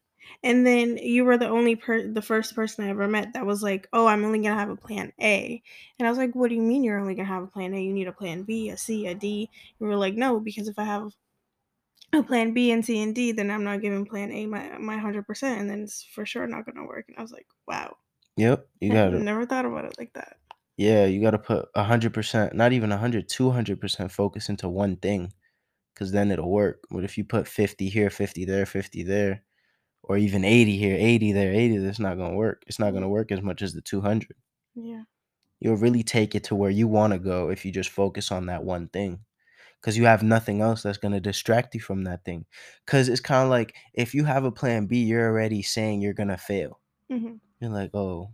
And 0.42 0.66
then 0.66 0.96
you 0.98 1.24
were 1.24 1.38
the 1.38 1.48
only 1.48 1.76
per 1.76 2.06
the 2.06 2.22
first 2.22 2.54
person 2.54 2.84
I 2.84 2.90
ever 2.90 3.08
met 3.08 3.32
that 3.34 3.46
was 3.46 3.62
like, 3.62 3.88
"Oh, 3.92 4.06
I'm 4.06 4.24
only 4.24 4.40
gonna 4.40 4.54
have 4.60 4.70
a 4.70 4.76
plan 4.76 5.12
A." 5.20 5.62
And 5.98 6.06
I 6.06 6.10
was 6.10 6.18
like, 6.18 6.34
"What 6.34 6.48
do 6.48 6.54
you 6.56 6.62
mean 6.62 6.84
you're 6.84 6.98
only 6.98 7.14
gonna 7.14 7.28
have 7.28 7.42
a 7.42 7.46
plan 7.48 7.74
A? 7.74 7.82
You 7.82 7.92
need 7.92 8.08
a 8.08 8.12
plan 8.12 8.42
B, 8.44 8.68
a 8.70 8.76
C, 8.76 9.06
a 9.06 9.14
D." 9.14 9.50
You 9.80 9.86
were 9.86 9.96
like, 9.96 10.14
"No, 10.14 10.40
because 10.40 10.68
if 10.68 10.78
I 10.78 10.84
have 10.84 11.12
a 12.12 12.22
plan 12.22 12.52
B 12.52 12.70
and 12.72 12.84
C 12.84 13.00
and 13.02 13.14
D, 13.14 13.32
then 13.32 13.50
I'm 13.50 13.64
not 13.64 13.80
giving 13.80 14.04
plan 14.06 14.32
A 14.32 14.46
my 14.46 14.78
my 14.78 14.94
100%, 14.94 15.60
and 15.60 15.70
then 15.70 15.82
it's 15.82 16.02
for 16.02 16.26
sure 16.26 16.46
not 16.46 16.66
gonna 16.66 16.86
work." 16.86 17.06
And 17.08 17.16
I 17.18 17.22
was 17.22 17.32
like, 17.32 17.46
"Wow. 17.66 17.96
Yep, 18.36 18.68
you 18.80 18.92
gotta 18.92 19.18
never 19.18 19.46
thought 19.46 19.64
about 19.66 19.84
it 19.84 19.96
like 19.98 20.12
that." 20.14 20.38
Yeah, 20.76 21.06
you 21.06 21.20
gotta 21.22 21.38
put 21.38 21.68
100%, 21.74 22.54
not 22.54 22.72
even 22.72 22.90
100, 22.90 23.28
200% 23.28 24.12
focus 24.12 24.48
into 24.48 24.68
one 24.68 24.96
thing 24.96 25.32
because 25.94 26.12
then 26.12 26.30
it'll 26.32 26.50
work. 26.52 26.84
But 26.90 27.04
if 27.04 27.18
you 27.18 27.24
put 27.24 27.48
50 27.48 27.88
here, 27.90 28.10
50 28.10 28.44
there, 28.46 28.66
50 28.66 29.04
there, 29.04 29.44
or 30.06 30.16
even 30.18 30.44
80 30.44 30.76
here, 30.78 30.96
80 30.98 31.32
there, 31.32 31.52
80 31.52 31.78
that's 31.78 32.00
not 32.00 32.16
gonna 32.18 32.34
work. 32.36 32.64
It's 32.66 32.78
not 32.80 32.92
gonna 32.94 33.08
work 33.08 33.32
as 33.32 33.42
much 33.42 33.62
as 33.62 33.74
the 33.74 33.82
200. 33.82 34.36
Yeah. 34.76 35.04
You'll 35.60 35.76
really 35.76 36.02
take 36.02 36.34
it 36.34 36.44
to 36.44 36.54
where 36.54 36.70
you 36.70 36.88
wanna 36.88 37.18
go 37.18 37.50
if 37.50 37.64
you 37.64 37.72
just 37.72 37.90
focus 37.90 38.30
on 38.30 38.46
that 38.46 38.64
one 38.64 38.88
thing 38.88 39.20
because 39.80 39.96
you 39.98 40.06
have 40.06 40.22
nothing 40.22 40.60
else 40.62 40.82
that's 40.82 40.98
gonna 40.98 41.20
distract 41.20 41.74
you 41.74 41.80
from 41.80 42.04
that 42.04 42.24
thing. 42.24 42.46
Because 42.86 43.08
it's 43.08 43.20
kinda 43.20 43.48
like, 43.48 43.74
if 43.94 44.14
you 44.14 44.24
have 44.24 44.44
a 44.44 44.52
plan 44.52 44.86
B, 44.86 45.04
you're 45.04 45.28
already 45.30 45.62
saying 45.62 46.02
you're 46.02 46.14
gonna 46.14 46.38
fail. 46.38 46.80
Mhm. 47.10 47.40
You're 47.60 47.70
like, 47.70 47.90
"Oh, 47.94 48.32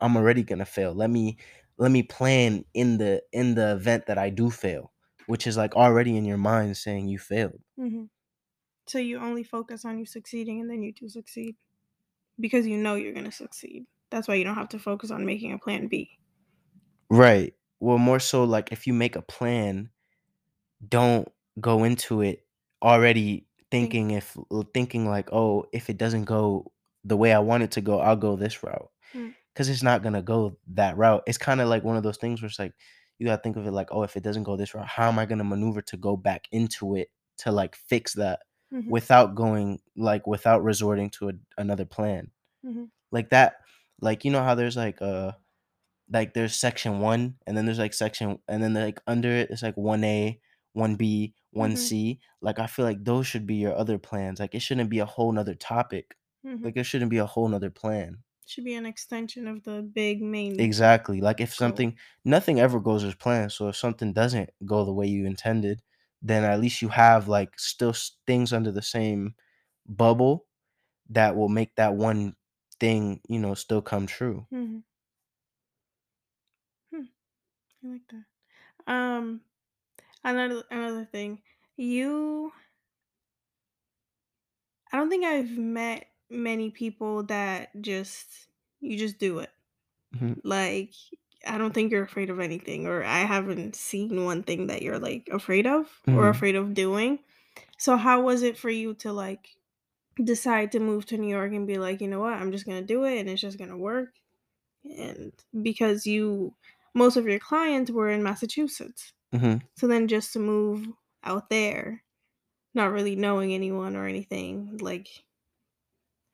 I'm 0.00 0.16
already 0.16 0.42
gonna 0.44 0.66
fail. 0.66 0.94
Let 0.94 1.10
me 1.10 1.38
let 1.78 1.90
me 1.92 2.02
plan 2.04 2.64
in 2.74 2.98
the 2.98 3.22
in 3.32 3.54
the 3.56 3.72
event 3.74 4.06
that 4.06 4.18
I 4.18 4.30
do 4.30 4.50
fail," 4.50 4.92
which 5.26 5.46
is, 5.46 5.56
like, 5.56 5.76
already 5.76 6.16
in 6.16 6.24
your 6.24 6.38
mind 6.38 6.76
saying 6.76 7.08
you 7.08 7.18
failed. 7.18 7.60
Mhm. 7.76 8.08
So 8.86 8.98
you 8.98 9.18
only 9.18 9.42
focus 9.42 9.84
on 9.84 9.98
you 9.98 10.04
succeeding 10.06 10.60
and 10.60 10.68
then 10.70 10.82
you 10.82 10.92
do 10.92 11.08
succeed? 11.08 11.56
Because 12.40 12.66
you 12.66 12.78
know 12.78 12.96
you're 12.96 13.14
gonna 13.14 13.32
succeed. 13.32 13.86
That's 14.10 14.28
why 14.28 14.36
you 14.36 14.44
don't 14.44 14.56
have 14.56 14.70
to 14.70 14.80
focus 14.80 15.10
on 15.12 15.26
making 15.26 15.52
a 15.52 15.58
plan 15.58 15.88
B. 15.88 16.18
Right. 17.10 17.54
Well, 17.80 17.98
more 17.98 18.20
so, 18.20 18.44
like, 18.44 18.72
if 18.72 18.86
you 18.86 18.92
make 18.94 19.16
a 19.16 19.22
plan, 19.22 19.90
don't 20.88 21.28
go 21.60 21.84
into 21.84 22.22
it 22.22 22.46
already 22.82 23.48
thinking 23.70 24.12
if 24.12 24.36
thinking 24.74 25.08
like, 25.08 25.30
"Oh, 25.32 25.66
if 25.72 25.90
it 25.90 25.98
doesn't 25.98 26.24
go 26.26 26.72
the 27.04 27.16
way 27.16 27.32
I 27.34 27.40
want 27.40 27.64
it 27.64 27.72
to 27.72 27.80
go, 27.82 28.00
I'll 28.00 28.16
go 28.16 28.36
this 28.36 28.62
route." 28.64 28.90
Mm. 29.14 29.34
'Cause 29.56 29.68
it's 29.70 29.82
not 29.84 30.02
gonna 30.02 30.22
go 30.22 30.58
that 30.68 30.96
route. 30.98 31.24
It's 31.26 31.38
kinda 31.38 31.66
like 31.66 31.84
one 31.84 31.96
of 31.96 32.02
those 32.04 32.18
things 32.18 32.42
where 32.42 32.48
it's 32.48 32.58
like, 32.60 32.74
you 33.18 33.26
gotta 33.26 33.42
think 33.42 33.56
of 33.56 33.66
it 33.66 33.72
like, 33.72 33.90
"Oh, 33.92 34.02
if 34.04 34.16
it 34.16 34.22
doesn't 34.24 34.44
go 34.44 34.56
this 34.56 34.74
route, 34.74 34.86
how 34.88 35.08
am 35.08 35.18
I 35.18 35.26
gonna 35.26 35.44
maneuver 35.44 35.82
to 35.82 35.96
go 35.98 36.16
back 36.16 36.48
into 36.52 36.96
it 36.96 37.10
to, 37.38 37.52
like, 37.52 37.76
fix 37.76 38.14
that 38.14 38.42
Mhm. 38.74 38.96
without 38.96 39.34
going 39.36 39.80
like, 39.96 40.26
without 40.26 40.64
resorting 40.64 41.10
to 41.12 41.30
a 41.30 41.34
another 41.58 41.86
plan?" 41.86 42.30
Mhm. 42.62 42.90
Like 43.12 43.30
that 43.30 43.56
like, 44.00 44.24
you 44.26 44.30
know 44.32 44.44
how 44.44 44.54
there's, 44.56 44.76
like, 44.78 45.02
uh 45.02 45.32
like, 46.12 46.34
there's 46.34 46.56
section 46.56 47.00
1, 47.00 47.36
and 47.46 47.56
then 47.56 47.66
there's, 47.66 47.78
like, 47.80 47.94
section 47.94 48.38
and 48.48 48.62
then, 48.62 48.74
like, 48.74 49.00
under 49.08 49.30
it, 49.30 49.50
it's, 49.50 49.62
like, 49.64 49.76
1A, 49.76 50.40
1B, 50.74 51.34
Mhm. 51.56 51.94
1C? 51.94 52.20
Like, 52.42 52.58
I 52.60 52.66
feel 52.68 52.84
like 52.86 53.04
those 53.04 53.26
should 53.28 53.46
be 53.46 53.56
your 53.56 53.76
other 53.76 53.98
plans. 53.98 54.40
Like, 54.40 54.54
it 54.56 54.60
shouldn't 54.62 54.90
be 54.90 55.00
a 55.00 55.06
whole 55.06 55.32
'nother 55.32 55.54
topic. 55.56 56.16
Mhm. 56.44 56.64
Like, 56.64 56.76
it 56.78 56.84
shouldn't 56.84 57.10
be 57.12 57.18
a 57.18 57.26
whole 57.26 57.48
'nother 57.48 57.70
plan. 57.70 58.24
Should 58.46 58.64
be 58.64 58.74
an 58.74 58.84
extension 58.84 59.46
of 59.48 59.62
the 59.64 59.82
big 59.82 60.20
main 60.22 60.54
Exactly. 60.58 61.20
Like, 61.20 61.40
if 61.40 61.52
something 61.54 61.96
nothing 62.24 62.60
ever 62.60 62.78
goes 62.80 63.02
as 63.04 63.14
planned, 63.14 63.52
so 63.52 63.68
if 63.68 63.76
something 63.76 64.12
doesn't 64.12 64.50
go 64.64 64.84
the 64.84 64.92
way 64.92 65.06
you 65.06 65.26
intended, 65.26 65.82
then 66.24 66.44
at 66.44 66.60
least 66.60 66.82
you 66.82 66.90
have, 66.90 67.28
like, 67.28 67.58
still 67.60 67.94
things 68.26 68.52
under 68.54 68.72
the 68.72 68.82
same 68.82 69.36
bubble 69.86 70.46
that 71.10 71.36
will 71.36 71.50
make 71.50 71.76
that 71.76 71.94
one 71.96 72.36
thing, 72.80 73.20
you 73.28 73.38
know, 73.40 73.54
still 73.54 73.82
come 73.82 74.06
true. 74.06 74.48
Mhm. 74.50 74.84
Hmm. 76.90 77.02
I 77.84 77.88
like 77.88 78.08
that. 78.08 78.26
Um, 78.86 79.42
another 80.24 80.64
another 80.70 81.06
thing. 81.06 81.42
You 81.76 82.52
I 84.92 84.96
don't 84.96 85.10
think 85.10 85.24
I've 85.24 85.56
met 85.58 86.10
many 86.30 86.70
people 86.70 87.22
that 87.24 87.70
just 87.80 88.48
you 88.80 88.98
just 88.98 89.18
do 89.18 89.38
it. 89.40 89.50
Mhm. 90.12 90.40
Like, 90.44 90.94
I 91.46 91.58
don't 91.58 91.72
think 91.74 91.92
you're 91.92 92.04
afraid 92.04 92.30
of 92.30 92.40
anything, 92.40 92.86
or 92.86 93.04
I 93.04 93.20
haven't 93.20 93.76
seen 93.76 94.24
one 94.24 94.42
thing 94.42 94.66
that 94.68 94.82
you're, 94.82 94.98
like, 94.98 95.28
afraid 95.30 95.66
of 95.66 96.02
or 96.12 96.28
Mhm. 96.28 96.30
afraid 96.30 96.56
of 96.56 96.74
doing. 96.74 97.20
So 97.78 97.96
how 97.96 98.22
was 98.22 98.42
it 98.42 98.58
for 98.58 98.70
you 98.70 98.94
to, 98.96 99.12
like, 99.12 99.48
decide 100.22 100.72
to 100.72 100.80
move 100.80 101.06
to 101.06 101.18
New 101.18 101.28
York 101.30 101.52
and 101.54 101.66
be 101.66 101.78
like, 101.78 102.00
"You 102.02 102.08
know 102.08 102.20
what? 102.20 102.34
I'm 102.34 102.52
just 102.52 102.66
gonna 102.66 102.82
do 102.82 103.04
it, 103.04 103.18
and 103.20 103.30
it's 103.30 103.42
just 103.42 103.58
gonna 103.58 103.78
work." 103.78 104.14
And 104.84 105.32
because 105.62 106.06
you 106.06 106.56
most 106.94 107.16
of 107.16 107.26
your 107.28 107.38
clients 107.40 107.90
were 107.92 108.10
in 108.10 108.22
Massachusetts. 108.24 109.12
Mhm. 109.32 109.58
So 109.76 109.86
then 109.88 110.08
just 110.08 110.32
to 110.34 110.40
move 110.40 110.88
out 111.24 111.50
there, 111.50 112.04
not 112.74 112.92
really 112.92 113.16
knowing 113.16 113.54
anyone 113.54 113.96
or 113.96 114.06
anything, 114.08 114.78
like 114.78 115.08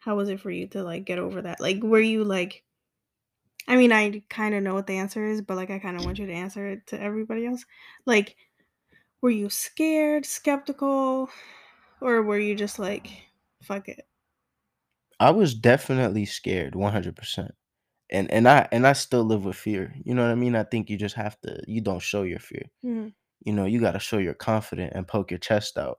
how 0.01 0.17
was 0.17 0.29
it 0.29 0.41
for 0.41 0.51
you 0.51 0.67
to, 0.69 0.83
like, 0.83 1.05
get 1.05 1.19
over 1.19 1.43
that? 1.43 1.61
Like, 1.61 1.83
were 1.83 2.01
you, 2.01 2.25
like 2.25 2.65
I 3.69 3.77
mean, 3.77 3.93
I 3.93 4.21
kinda 4.29 4.61
know 4.61 4.75
what 4.75 4.87
the 4.87 4.97
answer 4.97 5.25
is, 5.25 5.43
but, 5.43 5.57
like, 5.57 5.71
I 5.71 5.79
kinda 5.79 6.03
want 6.03 6.19
you 6.19 6.27
to 6.27 6.33
answer 6.33 6.67
it 6.69 6.87
to 6.89 7.01
everybody 7.01 7.47
else. 7.47 7.65
Like, 8.07 8.37
were 9.23 9.31
you 9.31 9.51
scared, 9.51 10.27
skeptical, 10.27 11.31
or 12.01 12.23
were 12.23 12.39
you 12.41 12.55
just 12.57 12.79
like, 12.79 13.11
"Fuck 13.63 13.89
it?" 13.89 14.07
I 15.19 15.31
was 15.31 15.55
definitely 15.55 16.25
scared 16.27 16.75
100%. 16.75 17.55
And 18.11 18.31
and 18.31 18.49
I 18.49 18.69
and 18.73 18.87
I 18.87 18.93
still 18.95 19.25
live 19.25 19.45
with 19.45 19.57
fear, 19.57 19.95
you 20.05 20.15
know 20.15 20.23
what 20.25 20.33
I 20.33 20.35
mean? 20.35 20.57
I 20.57 20.65
think 20.65 20.91
you 20.91 20.97
just 20.97 21.15
have 21.17 21.41
to 21.43 21.61
you 21.67 21.81
don't 21.81 22.01
show 22.03 22.23
your 22.25 22.41
fear. 22.41 22.71
Mhm. 22.83 23.11
You 23.45 23.53
know, 23.55 23.67
you 23.67 23.81
gotta 23.81 24.01
show 24.01 24.19
you're 24.19 24.35
confident 24.35 24.95
and 24.95 25.09
poke 25.09 25.31
your 25.33 25.39
chest 25.41 25.79
out, 25.79 25.99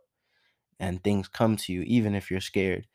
and 0.80 1.04
things 1.04 1.28
come 1.30 1.58
to 1.58 1.74
you 1.74 1.84
even 1.84 2.16
if 2.16 2.32
you're 2.32 2.42
scared. 2.42 2.88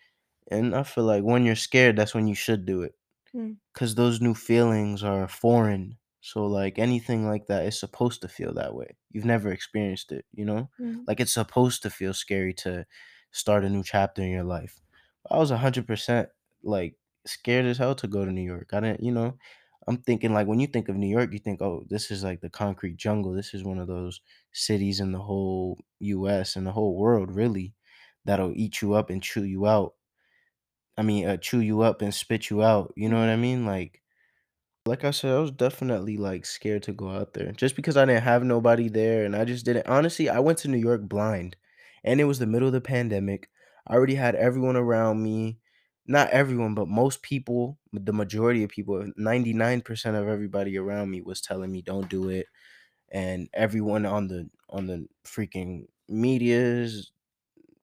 And 0.51 0.75
I 0.77 0.85
feel 0.85 1.05
like 1.05 1.25
when 1.25 1.45
you're 1.47 1.57
scared, 1.57 1.97
that's 1.97 2.15
when 2.15 2.29
you 2.29 2.35
should 2.37 2.67
do 2.67 2.83
it. 2.83 2.95
Mm. 3.37 3.59
'Cause 3.75 3.95
those 3.97 4.21
new 4.21 4.35
feelings 4.35 5.03
are 5.05 5.29
foreign. 5.29 5.99
So, 6.21 6.47
like, 6.47 6.79
anything 6.79 7.27
like 7.27 7.47
that 7.49 7.67
is 7.67 7.79
supposed 7.81 8.23
to 8.23 8.29
feel 8.29 8.55
that 8.55 8.75
way. 8.75 8.97
You've 9.13 9.25
never 9.27 9.53
experienced 9.53 10.13
it, 10.13 10.27
you 10.33 10.45
know? 10.47 10.71
Mhm. 10.79 11.09
Like, 11.09 11.21
it's 11.21 11.33
supposed 11.35 11.83
to 11.83 11.91
feel 11.91 12.15
scary 12.15 12.55
to 12.55 12.87
start 13.33 13.65
a 13.65 13.71
new 13.71 13.85
chapter 13.85 14.23
in 14.23 14.31
your 14.31 14.45
life. 14.45 14.81
I 15.31 15.39
was 15.39 15.53
100%, 15.53 16.31
like, 16.65 16.99
scared 17.27 17.67
as 17.67 17.79
hell 17.79 17.97
to 17.97 18.09
go 18.09 18.25
to 18.27 18.33
New 18.33 18.43
York. 18.43 18.71
I 18.75 18.81
didn't 18.81 19.03
you 19.05 19.13
know? 19.13 19.39
I'm 19.89 19.99
thinking, 19.99 20.35
like, 20.35 20.49
when 20.49 20.61
you 20.61 20.69
think 20.69 20.89
of 20.91 20.97
New 20.97 21.09
York, 21.09 21.33
you 21.33 21.41
think, 21.41 21.63
"Oh, 21.63 21.85
this 21.91 22.11
is, 22.13 22.25
like, 22.25 22.43
the 22.43 22.51
concrete 22.51 22.99
jungle. 22.99 23.33
This 23.35 23.55
is 23.55 23.65
one 23.65 23.81
of 23.81 23.89
those 23.89 24.21
cities 24.53 25.01
in 25.01 25.13
the 25.13 25.23
whole 25.23 25.81
US 26.01 26.57
and 26.57 26.67
the 26.69 26.73
whole 26.73 26.97
world, 26.97 27.33
really, 27.33 27.75
that'll 28.27 28.55
eat 28.57 28.83
you 28.83 28.95
up 28.95 29.11
and 29.11 29.23
chew 29.23 29.45
you 29.45 29.67
out." 29.67 29.96
I 30.99 31.03
mean, 31.03 31.27
uh, 31.27 31.37
chew 31.37 31.61
you 31.61 31.83
up 31.83 32.03
and 32.03 32.15
spit 32.15 32.51
you 32.51 32.63
out, 32.63 32.93
you 32.97 33.09
know 33.09 33.21
what 33.21 33.29
I 33.29 33.37
mean? 33.37 33.67
Like 33.67 34.03
like 34.87 35.05
I 35.05 35.11
said, 35.11 35.35
I 35.37 35.41
was 35.41 35.51
definitely, 35.51 36.17
like, 36.17 36.47
scared 36.47 36.85
to 36.85 36.93
go 36.93 37.11
out 37.11 37.35
there 37.35 37.53
just 37.53 37.77
because 37.77 37.97
I 37.97 38.05
didn't 38.07 38.23
have 38.25 38.45
nobody 38.45 38.89
there, 38.89 39.25
and 39.25 39.37
I 39.37 39.45
just 39.45 39.65
didn't 39.65 39.87
honestly, 39.89 40.29
I 40.29 40.39
went 40.41 40.59
to 40.59 40.69
New 40.69 40.79
York 40.79 41.03
blind, 41.03 41.57
and 42.05 42.21
it 42.21 42.25
was 42.25 42.39
the 42.39 42.47
middle 42.47 42.69
of 42.69 42.73
the 42.75 42.81
pandemic. 42.81 43.51
I 43.87 43.95
already 43.95 44.15
had 44.17 44.35
everyone 44.37 44.77
around 44.77 45.23
me 45.23 45.59
not 46.09 46.31
everyone, 46.31 46.75
but 46.75 46.89
most 46.89 47.23
people, 47.23 47.79
the 47.93 48.13
majority 48.13 48.63
of 48.63 48.71
people, 48.71 49.11
99% 49.17 50.17
of 50.17 50.29
everybody 50.29 50.79
around 50.79 51.11
me 51.11 51.21
was 51.21 51.41
telling 51.41 51.73
me, 51.73 51.83
"Don't 51.83 52.09
do 52.09 52.29
it." 52.29 52.47
And 53.11 53.49
everyone 53.55 54.07
on 54.07 54.29
the 54.29 54.51
on 54.71 54.87
the 54.87 55.07
freaking 55.25 55.87
medias 56.09 57.13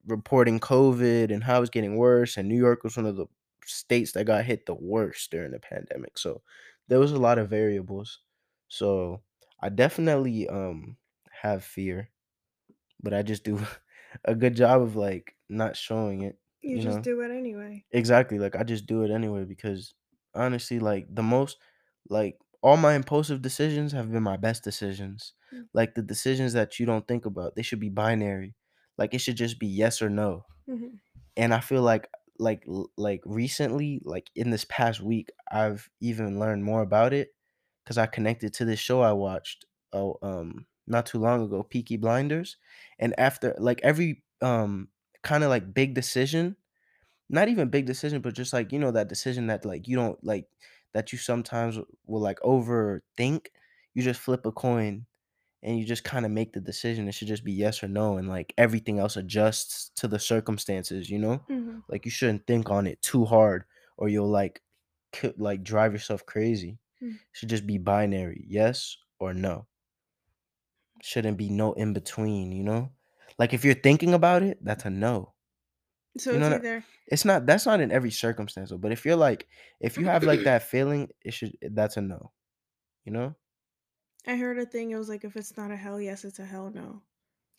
reporting 0.05 0.59
COVID 0.59 1.31
and 1.33 1.43
how 1.43 1.61
it's 1.61 1.69
getting 1.69 1.97
worse, 1.97 2.37
and 2.37 2.47
New 2.49 2.57
York 2.57 2.83
was 2.83 2.97
one 2.97 3.05
of 3.05 3.15
the 3.17 3.27
states 3.65 4.11
that 4.13 4.25
got 4.25 4.45
hit 4.45 4.65
the 4.65 4.75
worst 4.75 5.31
during 5.31 5.51
the 5.51 5.59
pandemic, 5.59 6.17
so 6.17 6.41
there 6.87 6.99
was 6.99 7.11
a 7.11 7.19
lot 7.19 7.39
of 7.39 7.49
variables. 7.49 8.21
So, 8.69 9.23
I 9.61 9.69
definitely, 9.69 10.47
um, 10.49 10.97
have 11.31 11.63
fear, 11.63 12.09
but 13.01 13.13
I 13.13 13.23
just 13.23 13.43
do 13.43 13.59
a 14.25 14.35
good 14.35 14.55
job 14.55 14.81
of, 14.81 14.95
like, 14.95 15.35
not 15.49 15.75
showing 15.75 16.23
it, 16.23 16.39
You 16.61 16.79
you 16.79 16.79
just 16.79 17.03
know? 17.03 17.03
do 17.03 17.21
it 17.21 17.29
anyway. 17.29 17.85
Exactly, 17.91 18.39
like, 18.39 18.55
I 18.55 18.63
just 18.63 18.87
do 18.87 19.03
it 19.03 19.11
anyway 19.11 19.45
because, 19.45 19.93
honestly, 20.35 20.79
like, 20.79 21.13
the 21.13 21.23
most 21.23 21.57
like, 22.09 22.39
all 22.61 22.77
my 22.77 22.95
impulsive 22.95 23.41
decisions 23.41 23.91
have 23.93 24.11
been 24.11 24.23
my 24.23 24.37
best 24.37 24.63
decisions. 24.63 25.33
Mm. 25.51 25.67
Like, 25.73 25.95
the 25.95 26.01
decisions 26.03 26.53
that 26.53 26.79
you 26.79 26.85
don't 26.85 27.07
think 27.07 27.25
about, 27.25 27.55
they 27.55 27.61
should 27.63 27.79
be 27.79 27.89
binary. 27.89 28.55
Like, 28.97 29.13
it 29.13 29.19
should 29.19 29.37
just 29.37 29.59
be 29.59 29.67
yes 29.67 30.01
or 30.01 30.09
no. 30.09 30.45
Mhm. 30.67 30.99
And 31.37 31.53
I 31.53 31.59
feel 31.59 31.81
like 31.81 32.09
like 32.39 32.65
like, 32.97 33.21
recently, 33.25 34.01
like, 34.03 34.31
in 34.35 34.49
this 34.49 34.65
past 34.65 35.01
week, 35.01 35.29
I've 35.51 35.89
even 36.01 36.39
learned 36.39 36.63
more 36.63 36.81
about 36.81 37.13
it 37.13 37.35
because 37.83 37.97
I 37.97 38.07
connected 38.07 38.53
to 38.55 38.65
this 38.65 38.79
show 38.79 39.01
I 39.01 39.13
watched, 39.13 39.65
oh, 39.93 40.17
um, 40.23 40.65
not 40.87 41.05
too 41.05 41.19
long 41.19 41.43
ago, 41.43 41.63
Peaky 41.63 41.97
Blinders, 41.97 42.57
and 42.99 43.13
after 43.19 43.55
like, 43.59 43.81
every, 43.83 44.23
um, 44.41 44.89
kinda, 45.23 45.47
like, 45.49 45.73
big 45.73 45.93
decision 45.95 46.57
not 47.29 47.47
even 47.49 47.69
big 47.69 47.85
decision, 47.85 48.21
but 48.21 48.33
just, 48.35 48.53
like, 48.53 48.71
you 48.71 48.79
know, 48.79 48.91
that 48.91 49.07
decision 49.09 49.47
that, 49.47 49.65
like, 49.65 49.87
you 49.87 49.95
don't 49.95 50.21
like, 50.23 50.47
that 50.93 51.11
you 51.11 51.17
sometimes 51.17 51.79
will, 52.05 52.21
like, 52.21 52.39
overthink, 52.41 53.47
you 53.93 54.03
just 54.03 54.19
flip 54.19 54.45
a 54.45 54.51
coin, 54.51 55.05
and 55.63 55.79
you 55.79 55.85
just 55.85 56.03
kinda 56.03 56.29
make 56.29 56.53
the 56.53 56.61
decision. 56.61 57.07
It 57.07 57.13
should 57.13 57.29
just 57.29 57.43
be 57.45 57.53
yes 57.53 57.83
or 57.83 57.87
no, 57.89 58.17
and, 58.17 58.29
like, 58.29 58.53
everything 58.57 58.99
else 58.99 59.17
adjusts 59.17 59.89
to 59.97 60.07
the 60.07 60.19
circumstances, 60.19 61.09
you 61.09 61.19
know? 61.19 61.45
Mhm. 61.49 61.83
Like, 61.89 62.05
you 62.05 62.11
shouldn't 62.11 62.47
think 62.47 62.69
on 62.71 62.87
it 62.87 63.01
too 63.01 63.25
hard 63.25 63.65
or 63.97 64.09
you'll, 64.09 64.29
like, 64.29 64.61
c 65.15 65.33
like, 65.37 65.63
drive 65.63 65.93
yourself 65.93 66.25
crazy. 66.25 66.79
Mm. 67.01 67.19
should 67.33 67.49
just 67.49 67.67
be 67.67 67.77
binary, 67.79 68.45
yes 68.47 68.97
or 69.19 69.33
no. 69.33 69.67
Shouldn't 71.01 71.37
be 71.37 71.49
no 71.49 71.73
in 71.73 71.93
between, 71.93 72.51
you 72.51 72.63
know? 72.63 72.91
Like 73.37 73.53
if 73.53 73.65
you're 73.65 73.73
thinking 73.73 74.13
about 74.13 74.43
it, 74.43 74.63
that's 74.63 74.85
a 74.85 74.89
no. 74.89 75.33
So 76.17 76.31
You 76.31 76.37
it's 76.37 76.39
know 76.39 76.49
what 76.51 76.61
I- 76.61 76.63
either 76.63 76.85
It's 77.07 77.25
not 77.25 77.45
that's 77.45 77.65
not 77.65 77.81
in 77.81 77.91
every 77.91 78.11
circumstance, 78.11 78.71
but 78.71 78.91
if 78.91 79.05
you're 79.05 79.15
like 79.17 79.47
if 79.81 79.97
you 79.97 80.05
have 80.07 80.25
like 80.25 80.43
that 80.43 80.63
feeling, 80.63 81.09
it 81.21 81.33
should 81.33 81.57
that's 81.61 81.97
a 81.97 82.01
no. 82.01 82.33
You 83.05 83.13
know? 83.13 83.35
I 84.27 84.35
heard 84.35 84.59
a 84.59 84.65
thing. 84.65 84.91
It 84.91 84.97
was 84.97 85.07
like 85.07 85.23
if 85.23 85.37
it's 85.37 85.55
not 85.55 85.71
a 85.71 85.77
hell 85.77 86.01
yes, 86.01 86.25
it's 86.25 86.37
a 86.39 86.45
hell 86.45 86.69
no. 86.69 87.03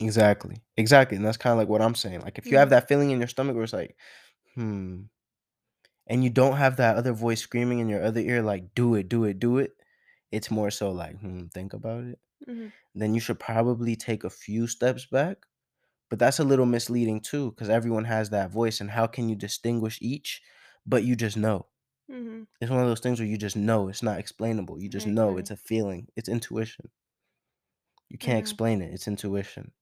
Exactly. 0.00 0.56
Exactly. 0.76 1.16
And 1.16 1.24
that's 1.24 1.36
kind 1.36 1.52
of 1.52 1.58
like 1.58 1.68
what 1.68 1.80
I'm 1.82 1.94
saying. 1.94 2.20
Like 2.20 2.38
if 2.38 2.50
you 2.50 2.58
have 2.58 2.70
Mhm. 2.70 2.70
that 2.70 2.88
feeling 2.88 3.10
in 3.10 3.18
your 3.18 3.28
stomach 3.28 3.54
where 3.54 3.64
it's 3.64 3.72
like, 3.72 3.96
hmm, 4.54 5.02
and 6.06 6.22
you 6.22 6.30
don't 6.30 6.56
have 6.56 6.76
that 6.76 6.96
other 6.96 7.12
voice 7.12 7.40
screaming 7.40 7.78
in 7.78 7.88
your 7.88 8.02
other 8.02 8.20
ear, 8.20 8.42
like, 8.42 8.74
do 8.74 8.94
it, 8.94 9.08
do 9.08 9.24
it, 9.24 9.38
do 9.38 9.58
it. 9.58 9.72
It's 10.30 10.50
more 10.50 10.70
so 10.70 10.90
like, 10.90 11.18
hmm, 11.20 11.46
think 11.54 11.72
about 11.72 12.04
it. 12.04 12.18
Mhm. 12.46 12.72
Then 12.94 13.14
you 13.14 13.20
should 13.20 13.40
probably 13.40 13.96
take 13.96 14.24
a 14.24 14.30
few 14.30 14.66
steps 14.68 15.06
back. 15.06 15.46
But 16.10 16.18
that's 16.20 16.40
a 16.40 16.44
little 16.44 16.66
misleading 16.66 17.20
too, 17.20 17.52
because 17.52 17.70
everyone 17.70 18.04
has 18.04 18.30
that 18.30 18.50
voice. 18.50 18.80
And 18.80 18.90
how 18.90 19.06
can 19.08 19.28
you 19.28 19.36
distinguish 19.36 19.98
each? 20.02 20.42
But 20.86 21.04
you 21.04 21.16
just 21.16 21.36
know. 21.36 21.66
Mhm. 22.10 22.46
It's 22.60 22.70
one 22.70 22.80
of 22.80 22.86
those 22.88 23.00
things 23.00 23.18
where 23.18 23.28
you 23.28 23.36
just 23.36 23.56
know. 23.56 23.88
It's 23.88 24.02
not 24.02 24.18
explainable. 24.18 24.80
You 24.80 24.88
just 24.88 25.06
know. 25.06 25.36
It's 25.38 25.50
a 25.50 25.56
feeling. 25.56 26.08
It's 26.16 26.28
intuition. 26.28 26.90
You 28.08 28.18
can't 28.18 28.36
know. 28.36 28.40
explain 28.40 28.82
it. 28.82 28.92
It's 28.92 29.08
intuition. 29.08 29.72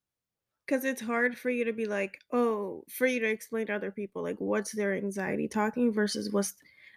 Because 0.67 0.85
it's 0.85 1.02
hard 1.02 1.37
for 1.37 1.50
you 1.50 1.64
to 1.64 1.73
be 1.73 1.87
like, 1.87 2.21
oh, 2.33 2.85
for 2.88 3.07
you 3.07 3.21
to 3.21 3.29
explain 3.29 3.67
to 3.67 3.75
other 3.75 3.91
people, 3.91 4.23
like, 4.23 4.38
what's 4.38 4.73
their 4.73 4.95
anxiety 4.95 5.49
talking 5.49 5.93
versus 5.93 6.31
what's 6.33 6.55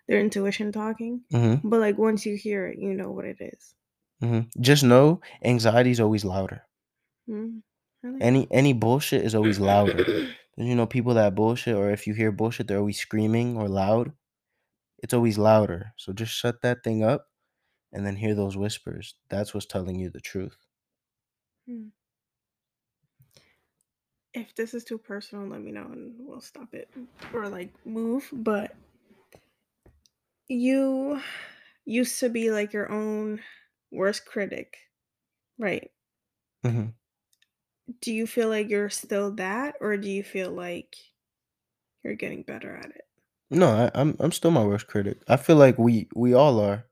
their 0.07 0.19
intuition 0.19 0.71
talking. 0.71 1.21
hmm 1.31 1.55
But, 1.63 1.79
like, 1.79 1.97
once 1.97 2.25
you 2.25 2.37
hear 2.37 2.67
it, 2.67 2.77
you 2.77 2.93
know 2.93 3.11
what 3.11 3.25
it 3.25 3.37
is. 3.39 3.73
hmm 4.21 4.41
Just 4.61 4.83
know 4.83 5.21
anxiety 5.43 5.91
is 5.91 5.99
always 5.99 6.23
louder. 6.23 6.61
Mhm. 7.27 7.63
Like 8.03 8.21
Any 8.21 8.47
any 8.51 8.73
bullshit 8.73 9.23
is 9.25 9.35
always 9.35 9.59
louder. 9.59 10.05
You 10.57 10.73
know, 10.73 10.85
people 10.87 11.15
that 11.15 11.35
bullshit, 11.35 11.75
or 11.75 11.91
if 11.91 12.07
you 12.07 12.13
hear 12.13 12.31
bullshit, 12.31 12.67
they're 12.67 12.77
always 12.77 12.97
screaming 12.97 13.57
or 13.57 13.67
loud. 13.67 14.13
It's 14.99 15.13
always 15.13 15.37
louder. 15.37 15.93
So 15.97 16.13
just 16.13 16.33
shut 16.33 16.61
that 16.61 16.83
thing 16.83 17.03
up 17.03 17.29
and 17.93 18.05
then 18.05 18.17
hear 18.17 18.35
those 18.35 18.57
whispers. 18.57 19.15
That's 19.29 19.53
what's 19.53 19.67
telling 19.67 19.99
you 19.99 20.09
the 20.09 20.21
truth. 20.21 20.67
Hmm. 21.67 21.89
if 24.33 24.53
this 24.55 24.73
is 24.73 24.83
too 24.83 24.97
personal, 24.97 25.47
let 25.47 25.61
me 25.61 25.71
know 25.71 25.85
and 25.85 26.15
we'll 26.27 26.41
stop 26.41 26.73
it 26.73 26.89
or 27.33 27.47
like 27.49 27.73
move. 27.85 28.29
But 28.33 28.75
you 30.47 31.21
used 31.85 32.19
to 32.19 32.29
be 32.29 32.51
like 32.51 32.73
your 32.73 32.91
own 32.91 33.41
worst 33.91 34.25
critic, 34.25 34.77
right? 35.57 35.91
hmm 36.63 36.87
Do 37.99 38.13
you 38.13 38.25
feel 38.25 38.47
like 38.47 38.69
you're 38.69 38.89
still 38.89 39.31
that, 39.31 39.75
or 39.81 39.97
do 39.97 40.09
you 40.09 40.23
feel 40.23 40.49
like 40.49 40.95
you're 42.03 42.15
getting 42.15 42.43
better 42.43 42.75
at 42.75 42.91
it? 42.95 43.07
No, 43.55 43.67
I, 43.69 43.91
I'm 43.99 44.15
I'm 44.19 44.31
still 44.31 44.51
my 44.51 44.63
worst 44.63 44.87
critic. 44.87 45.21
I 45.27 45.37
feel 45.37 45.55
like 45.55 45.77
we 45.79 46.07
we 46.15 46.33
all 46.33 46.59
are. 46.59 46.85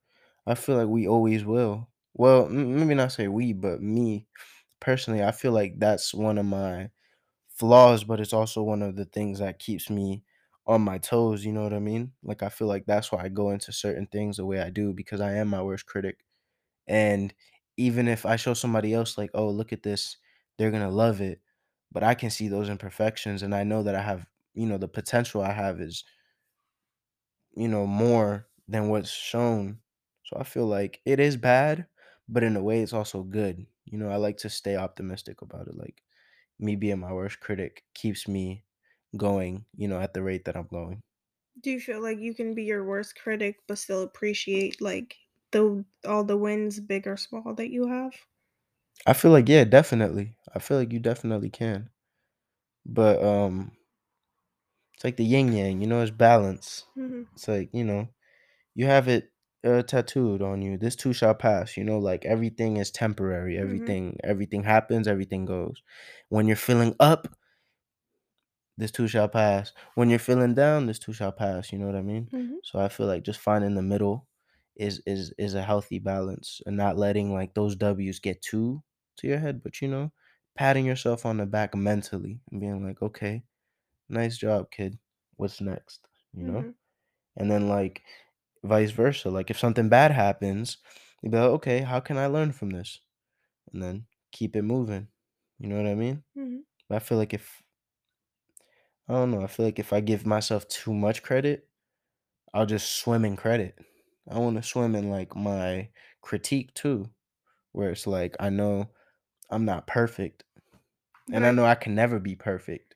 I 0.48 0.56
feel 0.56 0.78
like 0.78 0.88
we 0.88 1.08
always 1.08 1.44
will. 1.46 1.90
Well, 2.14 2.46
m- 2.46 2.80
maybe 2.80 2.96
not 2.96 3.12
say 3.12 3.28
we, 3.28 3.54
but 3.54 3.82
me 3.82 4.28
personally. 4.80 5.24
I 5.24 5.32
feel 5.32 5.52
like 5.52 5.80
that's 5.80 6.14
one 6.14 6.38
of 6.38 6.46
my 6.46 6.90
flaws, 7.50 8.04
but 8.06 8.20
it's 8.22 8.34
also 8.34 8.64
one 8.64 8.82
of 8.84 8.96
the 8.98 9.06
things 9.06 9.40
that 9.40 9.60
keeps 9.60 9.90
me 9.90 10.24
on 10.68 10.82
my 10.82 10.98
toes. 11.00 11.46
You 11.46 11.54
know 11.54 11.64
what 11.64 11.74
I 11.74 11.80
mean? 11.80 12.14
Like 12.24 12.44
I 12.44 12.50
feel 12.50 12.68
like 12.68 12.86
that's 12.88 13.12
why 13.12 13.24
I 13.24 13.30
go 13.30 13.52
into 13.52 13.72
certain 13.74 14.08
things 14.08 14.38
the 14.38 14.46
way 14.48 14.62
I 14.62 14.70
do 14.72 14.94
because 14.94 15.22
I 15.22 15.34
am 15.36 15.50
my 15.50 15.64
worst 15.64 15.88
critic. 15.88 16.20
And 16.88 17.34
even 17.78 18.08
if 18.08 18.26
I 18.26 18.36
show 18.36 18.54
somebody 18.54 18.94
else, 18.94 19.18
like, 19.18 19.32
oh, 19.34 19.50
look 19.50 19.74
at 19.74 19.84
this, 19.84 20.18
they're 20.58 20.72
gonna 20.72 20.90
love 20.92 21.22
it. 21.22 21.42
But 21.92 22.04
I 22.04 22.16
can 22.16 22.30
see 22.30 22.48
those 22.48 22.70
imperfections, 22.70 23.44
and 23.44 23.54
I 23.56 23.64
know 23.64 23.84
that 23.84 23.96
I 23.96 24.02
have, 24.02 24.26
you 24.54 24.66
know, 24.68 24.78
the 24.78 24.88
potential 24.88 25.42
I 25.42 25.52
have 25.54 25.80
is 25.82 26.04
you 27.56 27.68
know, 27.68 27.86
more 27.88 28.48
than 28.68 28.90
what's 28.90 29.12
shown. 29.12 29.82
So 30.26 30.38
I 30.40 30.44
feel 30.44 30.68
like 30.68 31.02
it 31.06 31.20
is 31.20 31.38
bad, 31.38 31.88
but 32.28 32.44
in 32.44 32.56
a 32.56 32.64
way 32.64 32.82
it's 32.82 32.94
also 32.94 33.24
good. 33.24 33.66
You 33.86 33.98
know, 33.98 34.10
I 34.10 34.16
like 34.18 34.38
to 34.38 34.50
stay 34.50 34.76
optimistic 34.76 35.42
about 35.42 35.68
it. 35.68 35.76
Like 35.76 36.04
me 36.60 36.76
being 36.76 37.00
my 37.00 37.14
worst 37.14 37.40
critic 37.42 37.86
keeps 37.96 38.28
me 38.28 38.66
going, 39.18 39.66
you 39.76 39.88
know, 39.88 40.00
at 40.00 40.14
the 40.14 40.24
rate 40.24 40.46
that 40.46 40.58
I'm 40.58 40.68
going. 40.68 41.02
Do 41.60 41.72
you 41.72 41.80
feel 41.82 42.00
like 42.00 42.20
you 42.20 42.36
can 42.36 42.54
be 42.54 42.64
your 42.64 42.86
worst 42.86 43.16
critic 43.20 43.64
but 43.66 43.80
still 43.80 44.04
appreciate 44.04 44.80
like 44.80 45.18
the 45.50 45.84
all 46.06 46.24
the 46.24 46.38
wins, 46.38 46.80
big 46.80 47.08
or 47.08 47.18
small, 47.18 47.56
that 47.56 47.72
you 47.72 47.88
have? 47.88 48.14
I 49.06 49.14
feel 49.14 49.32
like 49.32 49.50
yeah, 49.50 49.64
definitely. 49.64 50.38
I 50.54 50.60
feel 50.60 50.78
like 50.78 50.92
you 50.94 51.00
definitely 51.00 51.50
can. 51.50 51.90
But 52.86 53.24
um 53.24 53.74
it's 55.04 55.06
like 55.06 55.18
the 55.18 55.26
yin 55.26 55.54
yang, 55.54 55.82
you 55.82 55.88
know, 55.88 56.02
it's 56.02 56.12
balance. 56.12 56.86
hmm 56.96 57.24
It's 57.34 57.48
like, 57.48 57.70
you 57.74 57.84
know, 57.84 58.10
you 58.76 58.86
have 58.88 59.08
it 59.08 59.32
uh, 59.66 59.84
tattooed 59.84 60.42
on 60.42 60.62
you. 60.62 60.78
This 60.78 60.96
too 60.96 61.14
shall 61.14 61.36
pass. 61.36 61.78
You 61.78 61.84
know, 61.84 62.00
like 62.00 62.26
everything 62.26 62.78
is 62.78 62.92
temporary. 62.92 63.56
hmm 63.58 63.64
Everything, 63.64 64.18
everything 64.24 64.64
happens. 64.64 65.08
Everything 65.08 65.46
goes. 65.46 65.84
When 66.30 66.48
you're 66.48 66.56
feeling 66.58 66.96
up, 67.00 67.28
this 68.78 68.92
too 68.92 69.08
shall 69.08 69.28
pass. 69.30 69.72
When 69.96 70.10
you're 70.10 70.20
feeling 70.20 70.54
down, 70.56 70.88
this 70.88 71.00
too 71.00 71.14
shall 71.14 71.32
pass. 71.32 71.72
You 71.72 71.80
know 71.80 71.86
what 71.88 71.96
I 71.96 72.02
mean? 72.02 72.28
hmm 72.32 72.56
So 72.64 72.80
I 72.80 72.90
feel 72.90 73.08
like 73.08 73.24
just 73.24 73.40
finding 73.40 73.76
the 73.76 73.82
middle 73.82 74.28
is 74.76 75.02
is 75.06 75.34
is 75.38 75.54
a 75.54 75.62
healthy 75.62 76.00
balance 76.00 76.62
and 76.66 76.76
not 76.76 76.98
letting 76.98 77.32
like 77.34 77.54
those 77.54 77.76
W's 77.76 78.20
get 78.20 78.42
too 78.42 78.84
to 79.18 79.28
your 79.28 79.40
head, 79.40 79.62
but 79.64 79.82
you 79.82 79.88
know, 79.88 80.12
patting 80.56 80.86
yourself 80.86 81.26
on 81.26 81.38
the 81.38 81.46
back 81.46 81.76
mentally 81.76 82.40
and 82.52 82.60
being 82.60 82.84
like, 82.86 83.02
okay, 83.02 83.44
nice 84.10 84.38
job, 84.38 84.72
kid. 84.72 85.00
What's 85.38 85.62
next? 85.62 86.08
You 86.34 86.46
know? 86.46 86.66
hmm 86.66 86.72
And 87.38 87.52
then 87.52 87.70
like 87.70 88.04
vice 88.64 88.92
versa. 88.92 89.30
Like 89.32 89.52
if 89.52 89.60
something 89.60 89.90
bad 89.90 90.12
happens, 90.12 90.78
you'd 91.22 91.32
be 91.32 91.38
like, 91.40 91.50
okay, 91.52 91.82
how 91.82 92.00
can 92.02 92.18
I 92.18 92.28
learn 92.28 92.54
from 92.54 92.72
this? 92.72 93.02
And 93.74 93.84
then 93.84 94.08
keep 94.32 94.56
it 94.56 94.64
moving. 94.64 95.10
You 95.60 95.70
know 95.70 95.78
what 95.78 95.88
I 95.88 95.96
mean? 95.96 96.24
hmm 96.36 96.66
But 96.90 96.98
I 96.98 97.00
feel 97.00 97.18
like 97.20 97.34
if 97.34 97.64
I 99.08 99.14
don't 99.14 99.32
know, 99.32 99.42
I 99.42 99.48
feel 99.48 99.66
like 99.66 99.80
if 99.80 99.94
I 99.94 100.02
give 100.02 100.26
myself 100.26 100.68
too 100.68 100.94
much 100.94 101.24
credit, 101.24 101.70
I'll 102.54 102.66
just 102.68 102.98
swim 102.98 103.26
in 103.26 103.38
credit. 103.38 103.80
I 104.30 104.40
want 104.40 104.58
to 104.58 104.64
swim 104.64 104.96
in 104.96 105.10
like 105.10 105.36
my 105.36 105.92
critique 106.22 106.74
too, 106.76 107.14
where 107.74 107.92
it's 107.92 108.08
like 108.08 108.36
I 108.40 108.50
know 108.50 108.92
I'm 109.52 109.66
not 109.66 109.88
perfect 109.88 110.44
But 111.28 111.44
and 111.44 111.46
I 111.46 111.52
know 111.52 111.66
I 111.66 111.76
can 111.76 111.96
never 111.96 112.20
be 112.20 112.36
perfect. 112.36 112.93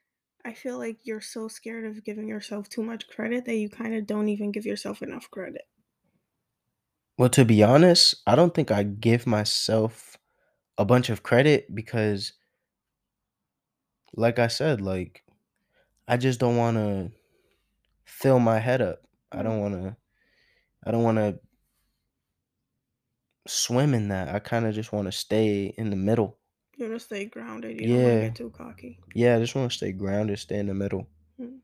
I 0.48 0.54
feel 0.54 0.80
like 0.80 1.06
you're 1.06 1.22
so 1.22 1.48
scared 1.48 1.86
of 1.86 2.04
giving 2.04 2.28
yourself 2.28 2.70
too 2.70 2.82
much 2.82 3.08
credit 3.08 3.46
that 3.46 3.58
you 3.58 3.70
kind 3.70 3.94
of 3.94 4.08
don't 4.08 4.30
even 4.30 4.52
give 4.52 4.66
yourself 4.66 5.04
enough 5.04 5.30
credit. 5.30 5.68
Well, 7.18 7.30
to 7.30 7.46
be 7.46 7.64
honest, 7.64 8.16
I 8.26 8.36
don't 8.36 8.54
think 8.54 8.72
I 8.72 8.84
give 8.84 9.26
myself 9.28 10.18
a 10.78 10.86
bunch 10.86 11.10
of 11.10 11.24
credit 11.24 11.74
because 11.76 12.34
like 14.16 14.40
I 14.40 14.48
said, 14.48 14.82
like 14.82 15.24
I 16.08 16.18
just 16.18 16.40
don't 16.40 16.58
want 16.58 16.78
to 16.78 17.12
fill 18.06 18.40
my 18.40 18.60
head 18.60 18.82
up. 18.82 19.04
I 19.32 19.44
Mm. 19.44 19.44
don't 19.44 19.62
want 19.62 19.76
to 19.76 19.98
I 20.86 20.92
don't 20.92 21.04
want 21.04 21.18
to 21.18 21.40
swim 23.48 23.94
in 23.94 24.10
that. 24.10 24.34
I 24.34 24.40
kind 24.40 24.66
of 24.66 24.74
just 24.76 24.92
want 24.92 25.06
to 25.08 25.12
stay 25.12 25.74
in 25.78 25.90
the 25.90 25.96
middle. 25.96 26.38
You 26.78 26.88
want 26.88 27.00
to 27.00 27.06
stay 27.06 27.26
grounded. 27.26 27.82
You 27.82 27.88
don't 27.88 28.04
want 28.04 28.14
to 28.14 28.20
Yeah. 28.20 28.28
get 28.30 28.36
too 28.36 28.50
cocky. 28.52 29.00
Yeah, 29.16 29.36
I 29.36 29.40
just 29.40 29.56
want 29.56 29.72
to 29.72 29.78
stay 29.78 29.92
grounded, 29.92 30.38
stay 30.40 30.60
in 30.60 30.68
the 30.68 30.74
middle. 30.76 31.08
Mm. 31.40 31.60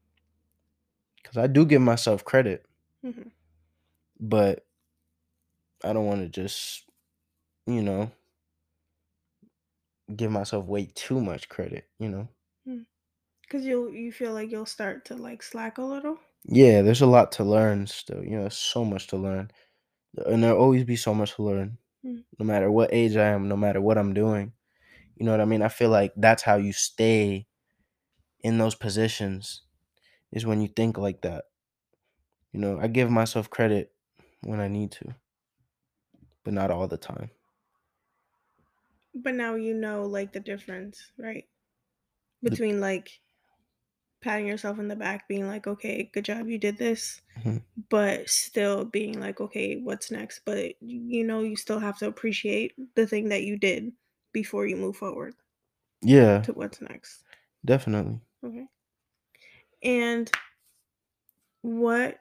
Cuz 1.24 1.38
I 1.38 1.48
do 1.48 1.66
give 1.66 1.82
myself 1.82 2.26
credit, 2.26 2.66
hmm 3.02 3.30
but 4.20 4.66
I 5.84 5.92
don't 5.94 6.06
want 6.06 6.22
to 6.22 6.30
just, 6.30 6.90
you 7.68 7.82
know, 7.82 8.12
give 10.16 10.32
myself 10.32 10.66
way 10.66 10.86
too 10.86 11.20
much 11.20 11.50
credit, 11.50 11.90
you 12.00 12.10
know. 12.10 12.28
Because 13.42 13.66
you'll 13.66 13.90
you 13.92 14.12
feel 14.12 14.34
like 14.34 14.50
you'll 14.52 14.66
start 14.66 15.06
to 15.06 15.16
like 15.16 15.44
slack 15.44 15.78
a 15.78 15.84
little. 15.84 16.18
Yeah, 16.46 16.82
there's 16.82 17.02
a 17.02 17.06
lot 17.06 17.32
to 17.34 17.44
learn 17.44 17.86
still. 17.88 18.24
You 18.24 18.32
know, 18.32 18.42
there's 18.42 18.58
so 18.58 18.84
much 18.84 19.08
to 19.08 19.18
learn. 19.18 19.52
And 20.26 20.44
there'll 20.44 20.60
always 20.60 20.84
be 20.84 20.96
so 20.96 21.14
much 21.14 21.36
to 21.36 21.44
learn. 21.44 21.78
Mm. 22.06 22.24
No 22.40 22.46
matter 22.46 22.72
what 22.72 22.94
age 22.94 23.16
I 23.16 23.28
am, 23.28 23.48
no 23.48 23.58
matter 23.58 23.82
what 23.82 23.98
I'm 23.98 24.14
doing. 24.14 24.54
You 25.16 25.26
know 25.26 25.32
what 25.32 25.42
I 25.42 25.46
mean? 25.46 25.62
I 25.62 25.70
feel 25.70 25.90
like 25.90 26.14
that's 26.16 26.44
how 26.44 26.56
you 26.56 26.74
stay 26.74 27.48
in 28.42 28.58
those 28.60 28.76
positions 28.76 29.64
is 30.32 30.46
when 30.46 30.62
you 30.62 30.70
think 30.70 30.98
like 30.98 31.22
that. 31.24 31.46
You 32.54 32.60
know, 32.62 32.80
I 32.80 32.88
give 32.88 33.10
myself 33.12 33.50
credit 33.50 33.94
when 34.42 34.62
I 34.62 34.68
need 34.70 34.92
to, 34.94 35.16
but 36.44 36.54
not 36.54 36.72
all 36.72 36.88
the 36.88 36.98
time. 36.98 37.32
But 39.16 39.34
now 39.34 39.56
you 39.56 39.74
know 39.74 40.06
like 40.06 40.34
the 40.34 40.40
difference, 40.40 41.12
right? 41.18 41.50
The- 42.46 42.58
Between 42.58 42.80
like 42.82 43.22
patting 44.22 44.48
yourself 44.48 44.80
in 44.80 44.88
the 44.88 44.96
back, 44.96 45.28
being 45.28 45.48
like, 45.48 45.68
okay, 45.68 46.10
good 46.14 46.26
job, 46.26 46.48
you 46.48 46.58
did 46.58 46.78
this, 46.78 47.22
Mhm. 47.36 47.60
but 47.90 48.30
still 48.30 48.86
being 48.86 49.20
like, 49.20 49.42
okay, 49.42 49.78
what's 49.78 50.12
next? 50.12 50.42
But 50.46 50.82
you 50.82 51.24
know, 51.26 51.42
you 51.42 51.56
still 51.58 51.80
have 51.80 51.98
to 52.00 52.08
appreciate 52.08 52.76
the 52.96 53.08
thing 53.08 53.30
that 53.30 53.44
you 53.44 53.58
did 53.58 53.94
before 54.34 54.66
you 54.68 54.76
move 54.76 54.98
forward 54.98 55.36
Yeah, 56.02 56.42
to 56.44 56.54
what's 56.54 56.82
next. 56.82 57.24
definitely. 57.66 58.22
Okay. 58.46 58.68
And 59.84 60.32
what 61.62 62.20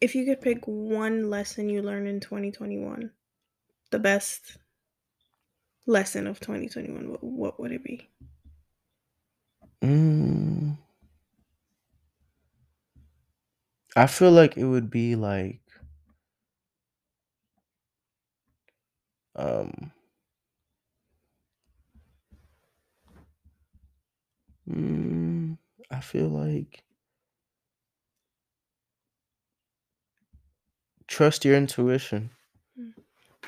if 0.00 0.14
you 0.14 0.24
could 0.26 0.40
pick 0.42 0.64
one 0.66 1.30
lesson 1.30 1.68
you 1.70 1.82
learned 1.82 2.08
in 2.08 2.20
2021, 2.20 3.10
the 3.90 3.98
best 3.98 4.58
lesson 5.86 6.26
of 6.26 6.40
2021, 6.40 7.10
what, 7.10 7.22
what 7.24 7.60
would 7.60 7.72
it 7.72 7.84
be? 7.84 8.08
Mm, 9.82 10.76
I 13.96 14.06
feel 14.08 14.32
like 14.32 14.56
it 14.56 14.64
would 14.64 14.90
be 14.90 15.14
like 15.14 15.60
um 19.36 19.92
mm, 24.70 25.58
I 25.90 26.00
feel 26.00 26.28
like 26.28 26.82
trust 31.06 31.44
your 31.44 31.56
intuition. 31.56 32.30
Mm. 32.78 32.92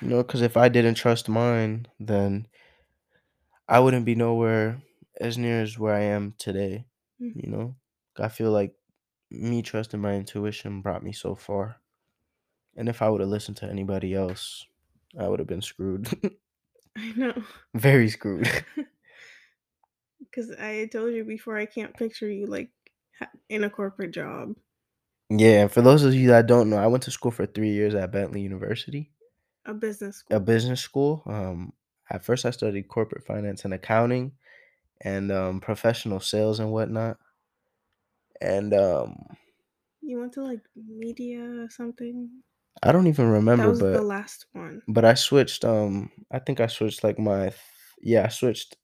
You 0.01 0.09
know, 0.09 0.23
because 0.23 0.43
if 0.43 0.57
I 0.57 0.69
didn't 0.69 0.95
trust 0.97 1.29
mine, 1.29 1.87
then 2.01 2.47
I 3.69 3.81
wouldn't 3.81 4.05
be 4.05 4.15
nowhere 4.15 4.83
as 5.21 5.39
near 5.39 5.63
as 5.63 5.79
where 5.79 5.95
I 5.95 6.03
am 6.03 6.35
today. 6.39 6.85
Mm. 7.21 7.45
You 7.45 7.51
know, 7.51 7.77
I 8.19 8.29
feel 8.29 8.51
like 8.51 8.75
me 9.31 9.63
trusting 9.63 10.01
my 10.01 10.15
intuition 10.15 10.83
brought 10.83 11.03
me 11.03 11.13
so 11.13 11.35
far. 11.35 11.77
And 12.77 12.89
if 12.89 13.01
I 13.01 13.09
would 13.09 13.21
have 13.21 13.31
listened 13.31 13.59
to 13.59 13.67
anybody 13.67 14.15
else, 14.15 14.67
I 15.19 15.29
would 15.29 15.39
have 15.39 15.49
been 15.49 15.63
screwed. 15.63 16.09
I 16.97 17.13
know. 17.17 17.43
Very 17.75 18.09
screwed. 18.09 18.49
Because 20.31 20.51
I 20.53 20.87
told 20.93 21.13
you 21.15 21.25
before, 21.25 21.57
I 21.57 21.67
can't 21.67 21.97
picture 21.97 22.31
you 22.31 22.47
like 22.47 22.71
in 23.49 23.65
a 23.65 23.71
corporate 23.71 24.13
job. 24.13 24.55
yeah, 25.31 25.63
and 25.63 25.73
for 25.73 25.83
those 25.83 26.05
of 26.05 26.15
you 26.15 26.29
that 26.29 26.47
don't 26.47 26.71
know, 26.71 26.77
I 26.77 26.87
went 26.87 27.03
to 27.05 27.11
school 27.11 27.31
for 27.31 27.47
three 27.47 27.71
years 27.73 27.95
at 27.95 28.13
Bentley 28.13 28.41
University, 28.43 29.11
A 29.67 29.75
business 29.75 30.17
a 30.31 30.37
school. 30.37 30.41
business 30.41 30.81
school. 30.81 31.23
Um, 31.27 31.73
at 32.11 32.25
first, 32.25 32.45
I 32.45 32.51
studied 32.51 32.89
corporate 32.89 33.25
finance 33.27 33.65
and 33.65 33.75
accounting, 33.75 34.33
and 35.01 35.33
um, 35.33 35.61
professional 35.61 36.21
sales 36.21 36.61
and 36.61 36.71
whatnot. 36.73 37.19
And 38.41 38.75
um, 38.75 39.17
You 40.03 40.19
went 40.21 40.33
to 40.35 40.43
like 40.43 40.61
media 40.77 41.41
or 41.63 41.71
something? 41.71 42.29
I 42.83 42.93
don't 42.93 43.07
even 43.07 43.29
remember. 43.31 43.63
That 43.65 43.71
was 43.71 43.79
the 44.01 44.03
last 44.03 44.47
one. 44.53 44.83
but 44.89 45.05
I 45.05 45.15
switched. 45.15 45.65
Um, 45.65 46.11
I 46.31 46.39
think 46.41 46.61
I 46.61 46.67
switched 46.67 47.05
like 47.05 47.19
my 47.19 47.51
th- 47.51 47.55
yeah, 48.03 48.25
I 48.25 48.29
switched 48.29 48.77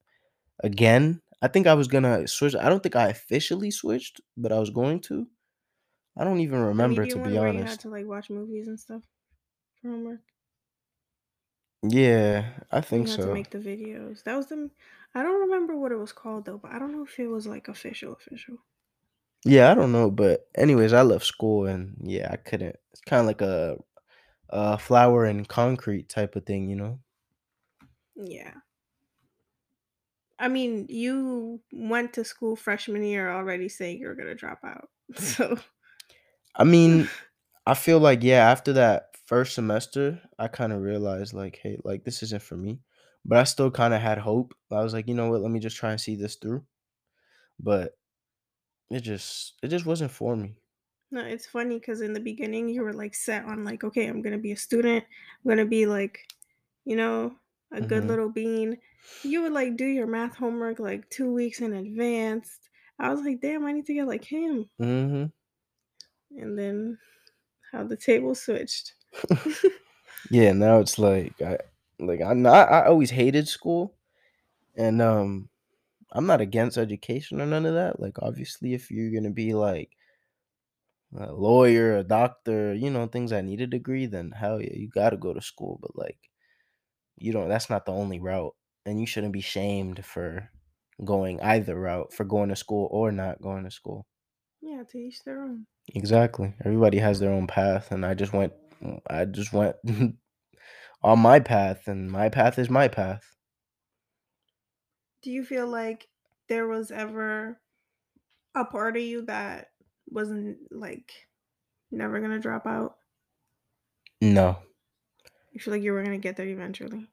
again. 0.62 1.20
I 1.42 1.48
think 1.48 1.66
I 1.66 1.74
was 1.74 1.88
gonna 1.88 2.29
switch. 2.29 2.55
I 2.55 2.68
don't 2.68 2.83
think 2.83 2.96
I 2.96 3.09
officially 3.09 3.70
switched, 3.70 4.20
but 4.37 4.53
I 4.53 4.59
was 4.61 4.70
going 4.70 5.01
to. 5.03 5.29
I 6.18 6.24
don't 6.24 6.40
even 6.40 6.61
remember 6.61 7.07
to 7.07 7.18
be 7.20 7.38
where 7.38 7.44
you 7.44 7.61
had 7.61 7.79
honest. 7.79 7.81
to 7.81 7.90
like 7.90 8.07
watch 8.07 8.31
movies 8.31 8.68
and 8.68 8.79
stuff 8.81 9.05
for 9.81 9.90
homework. 9.90 10.22
Yeah, 11.83 12.61
I 12.70 12.81
You 12.90 13.07
think 13.07 13.09
had 13.09 13.22
to 13.22 13.31
so. 13.31 13.31
make 13.31 13.48
the 13.48 13.57
videos. 13.59 14.24
That 14.24 14.37
was 14.37 14.48
the. 14.48 14.70
I 15.14 15.22
don't 15.22 15.40
remember 15.40 15.74
what 15.74 15.90
it 15.90 15.96
was 15.96 16.12
called 16.12 16.44
though, 16.44 16.59
but 16.59 16.70
I 16.70 16.79
don't 16.79 16.92
know 16.92 17.05
if 17.05 17.18
it 17.18 17.29
was 17.29 17.46
like 17.46 17.66
official, 17.66 18.12
official. 18.12 18.59
Yeah, 19.44 19.70
I 19.70 19.74
don't 19.74 19.92
know, 19.92 20.11
but 20.11 20.48
anyways, 20.57 20.92
I 20.92 21.03
left 21.03 21.24
school 21.24 21.66
and 21.66 21.96
yeah, 22.03 22.29
I 22.31 22.37
couldn't. 22.37 22.77
It's 22.90 23.01
kind 23.01 23.20
of 23.20 23.27
like 23.27 23.40
a 23.40 23.79
a 24.51 24.79
flower 24.79 25.24
and 25.27 25.48
concrete 25.48 26.09
type 26.09 26.37
of 26.37 26.46
thing, 26.46 26.68
you 26.70 26.77
know. 26.77 27.01
Yeah. 28.16 28.61
I 30.38 30.48
mean, 30.48 30.87
you 30.88 31.61
went 31.72 32.12
to 32.14 32.24
school 32.24 32.57
freshman 32.57 33.03
year 33.03 33.31
already 33.31 33.68
saying 33.68 33.98
you 33.98 34.07
were 34.09 34.14
gonna 34.14 34.35
drop 34.35 34.61
out. 34.64 34.88
So 35.16 35.59
I 36.55 36.64
mean, 36.64 37.09
I 37.66 37.74
feel 37.74 37.98
like 38.01 38.22
yeah, 38.22 38.51
after 38.51 38.72
that 38.74 39.16
first 39.27 39.55
semester, 39.55 40.20
I 40.38 40.48
kind 40.48 40.72
of 40.72 40.83
realized 40.83 41.35
like, 41.35 41.59
hey, 41.62 41.79
like 41.85 42.05
this 42.05 42.22
isn't 42.22 42.42
for 42.42 42.57
me. 42.57 42.81
But 43.24 43.38
I 43.38 43.44
still 43.44 43.70
kind 43.70 43.92
of 43.94 44.01
had 44.01 44.18
hope. 44.18 44.55
I 44.70 44.83
was 44.83 44.94
like, 44.94 45.09
you 45.09 45.14
know 45.14 45.31
what, 45.31 45.42
let 45.42 45.51
me 45.51 45.61
just 45.61 45.77
try 45.77 45.90
and 45.90 46.01
see 46.01 46.16
this 46.16 46.37
through. 46.37 46.64
But 47.61 47.92
it 48.90 49.01
just 49.01 49.55
it 49.62 49.68
just 49.68 49.87
wasn't 49.87 50.11
for 50.12 50.37
me. 50.37 50.57
no, 51.11 51.20
it's 51.24 51.46
funny 51.46 51.79
because 51.79 52.01
in 52.01 52.12
the 52.12 52.20
beginning 52.20 52.68
you 52.68 52.83
were 52.83 52.92
like 52.92 53.14
set 53.14 53.44
on 53.44 53.64
like, 53.64 53.85
okay, 53.85 54.07
I'm 54.07 54.22
gonna 54.22 54.38
be 54.38 54.53
a 54.53 54.57
student. 54.57 55.05
I'm 55.44 55.48
gonna 55.48 55.64
be 55.66 55.87
like, 55.87 56.27
you 56.85 56.96
know, 56.96 57.35
a 57.73 57.83
good 57.83 58.05
hmm 58.05 58.09
little 58.09 58.31
bean. 58.31 58.79
You 59.23 59.43
would 59.43 59.53
like 59.53 59.77
do 59.77 59.87
your 59.87 60.07
math 60.07 60.37
homework 60.37 60.79
like 60.79 61.09
two 61.11 61.33
weeks 61.33 61.61
in 61.61 61.73
advance. 61.75 62.59
I 62.99 63.11
was 63.11 63.23
like, 63.23 63.41
damn, 63.41 63.65
I 63.67 63.73
need 63.73 63.87
to 63.87 63.95
get 63.95 64.07
like 64.07 64.25
him. 64.25 64.71
hmm 64.79 65.31
And 66.31 66.59
then 66.59 66.99
how 67.73 67.85
the 67.85 67.97
table 67.97 68.35
switched. 68.35 68.95
Yeah, 70.31 70.53
now 70.53 70.81
it's 70.81 70.99
like 70.99 71.41
I 71.41 71.59
like 71.99 72.21
I 72.21 72.33
not 72.35 72.71
I 72.71 72.87
always 72.87 73.11
hated 73.11 73.49
school, 73.49 73.97
and 74.77 75.03
um, 75.03 75.51
I'm 76.13 76.27
not 76.27 76.41
against 76.43 76.79
education 76.79 77.41
or 77.43 77.47
none 77.47 77.67
of 77.67 77.75
that. 77.75 78.01
Like 78.01 78.19
obviously, 78.23 78.75
if 78.75 78.91
you're 78.91 79.13
gonna 79.13 79.33
be 79.33 79.55
like 79.55 79.97
a 81.15 81.33
lawyer, 81.33 81.97
a 81.99 82.03
doctor, 82.05 82.73
you 82.75 82.91
know, 82.91 83.07
things 83.07 83.31
that 83.31 83.45
need 83.45 83.61
a 83.61 83.67
degree, 83.67 84.07
then 84.07 84.31
hell 84.33 84.61
yeah, 84.61 84.73
you 84.75 84.89
gotta 84.89 85.17
go 85.17 85.33
to 85.35 85.41
school. 85.41 85.79
But 85.81 85.97
like, 85.97 86.28
you 87.21 87.33
don't. 87.33 87.49
That's 87.49 87.71
not 87.71 87.87
the 87.87 87.93
only 87.93 88.21
route, 88.21 88.55
and 88.87 89.01
you 89.01 89.07
shouldn't 89.07 89.33
be 89.33 89.41
shamed 89.41 90.05
for 90.05 90.51
going 91.05 91.41
either 91.41 91.79
route, 91.79 92.13
for 92.13 92.25
going 92.25 92.49
to 92.51 92.57
school 92.57 92.89
or 92.91 93.13
not 93.13 93.41
going 93.41 93.65
to 93.65 93.71
school. 93.71 94.07
yeah, 94.61 94.83
to 94.91 94.99
each 94.99 95.23
their 95.25 95.43
own. 95.43 95.67
Exactly. 95.95 96.55
Everybody 96.65 96.99
has 96.99 97.21
their 97.21 97.33
own 97.33 97.47
path, 97.47 97.93
and 97.93 98.05
I 98.05 98.15
just 98.15 98.33
went. 98.33 98.53
Mm, 98.83 99.01
I 99.09 99.25
just 99.25 99.53
went 99.53 99.77
on 101.03 101.19
my 101.19 101.41
path, 101.41 101.87
and 101.87 102.11
my 102.11 102.29
path 102.29 102.59
is 102.59 102.71
my 102.71 102.89
path. 102.89 103.23
Do 105.23 105.31
you 105.31 105.45
feel 105.45 105.67
like 105.67 106.09
there 106.49 106.67
was 106.69 106.91
ever 106.91 107.61
a 108.55 108.65
part 108.65 108.97
of 108.97 109.03
you 109.03 109.23
that 109.27 109.69
wasn't 110.09 110.59
like 110.71 111.13
never 111.91 112.21
gonna 112.21 112.39
drop 112.39 112.67
out? 112.67 112.97
No, 114.21 114.59
You 115.59 115.62
feel 115.64 115.75
like 115.75 115.83
you 115.83 115.92
were 115.92 116.05
gonna 116.05 116.18
get 116.18 116.37
there 116.37 116.47
eventually? 116.47 117.11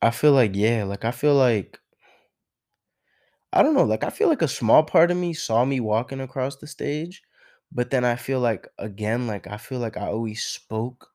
I 0.00 0.10
feel 0.10 0.32
like 0.32 0.52
yeah, 0.54 0.84
like 0.84 1.04
I 1.04 1.10
feel 1.10 1.34
like 1.34 1.80
I 3.52 3.62
don't 3.62 3.74
know, 3.74 3.84
like 3.84 4.04
I 4.04 4.10
feel 4.10 4.28
like 4.28 4.42
a 4.42 4.48
small 4.48 4.82
part 4.82 5.10
of 5.10 5.16
me 5.16 5.32
saw 5.32 5.64
me 5.64 5.80
walking 5.80 6.20
across 6.20 6.56
the 6.56 6.66
stage, 6.66 7.22
but 7.72 7.90
then 7.90 8.04
I 8.04 8.16
feel 8.16 8.40
like 8.40 8.68
again, 8.78 9.26
like 9.26 9.46
I 9.46 9.56
feel 9.56 9.78
like 9.80 9.96
I 9.96 10.06
always 10.08 10.44
spoke 10.44 11.12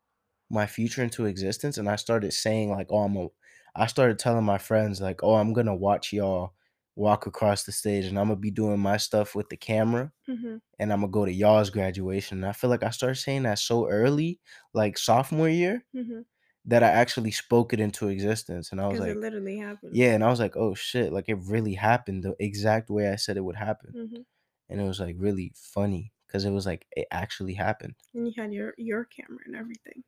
my 0.49 0.65
future 0.67 1.03
into 1.03 1.25
existence 1.25 1.77
and 1.77 1.89
I 1.89 1.95
started 1.97 2.33
saying 2.33 2.71
like, 2.71 2.87
"Oh, 2.91 2.99
I'm 3.03 3.17
a 3.17 3.27
I 3.75 3.87
started 3.87 4.19
telling 4.19 4.45
my 4.45 4.57
friends 4.57 5.01
like, 5.01 5.23
"Oh, 5.23 5.35
I'm 5.35 5.53
going 5.53 5.67
to 5.67 5.75
watch 5.75 6.13
y'all 6.13 6.53
walk 6.95 7.25
across 7.27 7.63
the 7.63 7.71
stage 7.71 8.05
and 8.05 8.19
I'm 8.19 8.27
going 8.27 8.37
to 8.37 8.41
be 8.41 8.51
doing 8.51 8.79
my 8.79 8.97
stuff 8.97 9.35
with 9.35 9.49
the 9.49 9.57
camera 9.57 10.11
Mm-hmm. 10.27 10.57
and 10.79 10.93
I'm 10.93 11.01
going 11.01 11.11
to 11.11 11.15
go 11.15 11.25
to 11.27 11.33
y'all's 11.33 11.69
graduation." 11.71 12.39
And 12.39 12.47
I 12.47 12.53
feel 12.53 12.69
like 12.71 12.83
I 12.83 12.91
started 12.91 13.15
saying 13.17 13.43
that 13.43 13.59
so 13.59 13.89
early, 13.89 14.41
like 14.73 14.97
sophomore 14.99 15.49
year, 15.49 15.85
Mm-hmm. 15.95 16.21
That 16.65 16.83
I 16.83 16.89
actually 16.89 17.31
spoke 17.31 17.73
it 17.73 17.79
into 17.79 18.07
existence 18.09 18.71
and 18.71 18.79
I 18.79 18.87
was 18.87 18.99
Because 18.99 19.07
it 19.07 19.15
like, 19.15 19.21
literally 19.21 19.57
happened. 19.57 19.95
yeah, 19.95 20.13
and 20.13 20.23
I 20.23 20.29
was 20.29 20.39
like, 20.39 20.55
"Oh 20.55 20.75
shit, 20.75 21.11
like 21.11 21.27
it 21.27 21.39
really 21.45 21.73
happened 21.73 22.23
the 22.23 22.35
exact 22.39 22.89
way 22.89 23.09
I 23.09 23.15
said 23.15 23.37
it 23.37 23.43
would 23.43 23.55
happen." 23.55 23.93
Mm-hmm. 23.95 24.21
And 24.69 24.81
it 24.81 24.83
was 24.83 24.99
like 24.99 25.15
really 25.17 25.53
funny 25.55 26.13
cuz 26.27 26.45
it 26.45 26.51
was 26.51 26.65
like 26.65 26.85
it 26.95 27.07
actually 27.11 27.53
happened. 27.55 27.95
And 28.13 28.27
you 28.27 28.33
had 28.37 28.53
your 28.53 28.73
your 28.77 29.05
camera 29.05 29.39
and 29.45 29.55
everything. 29.55 30.03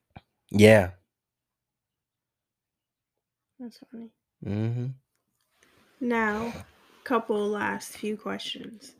Yeah. 0.51 0.91
That's 3.59 3.79
funny. 3.91 4.09
Mhm. 4.45 4.93
Now, 5.99 6.53
couple 7.03 7.47
last 7.49 7.97
few 7.97 8.17
questions. 8.17 8.95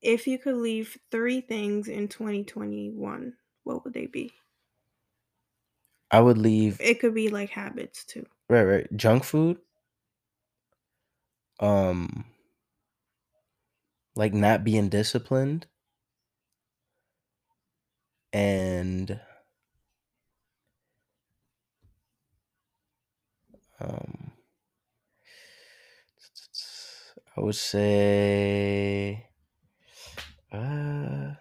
If 0.00 0.26
you 0.26 0.38
could 0.38 0.56
leave 0.56 0.98
three 1.10 1.40
things 1.40 1.88
in 1.88 2.08
2021, 2.08 3.36
what 3.64 3.84
would 3.84 3.94
they 3.94 4.06
be? 4.06 4.32
I 6.12 6.20
would 6.20 6.38
leave 6.38 6.80
It 6.80 7.00
could 7.00 7.14
be 7.14 7.30
like 7.30 7.48
habits 7.50 8.04
too. 8.04 8.26
right, 8.48 8.62
right, 8.64 8.96
junk 8.96 9.24
food, 9.24 9.60
um 11.60 12.24
like 14.14 14.32
not 14.32 14.64
being 14.64 14.88
disciplined 14.88 15.66
and 18.32 19.20
um 23.80 24.32
I 27.36 27.40
would 27.40 27.54
say 27.56 29.28
uh 30.52 31.34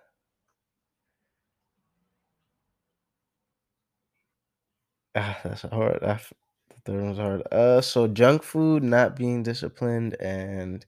ah, 5.15 5.39
that's 5.43 5.61
hard. 5.63 6.03
I 6.03 6.11
f- 6.11 6.33
the 6.69 6.75
third 6.85 7.03
one's 7.03 7.17
hard. 7.17 7.41
Uh 7.51 7.81
so 7.81 8.07
junk 8.07 8.43
food, 8.43 8.83
not 8.83 9.15
being 9.15 9.43
disciplined 9.43 10.15
and 10.21 10.85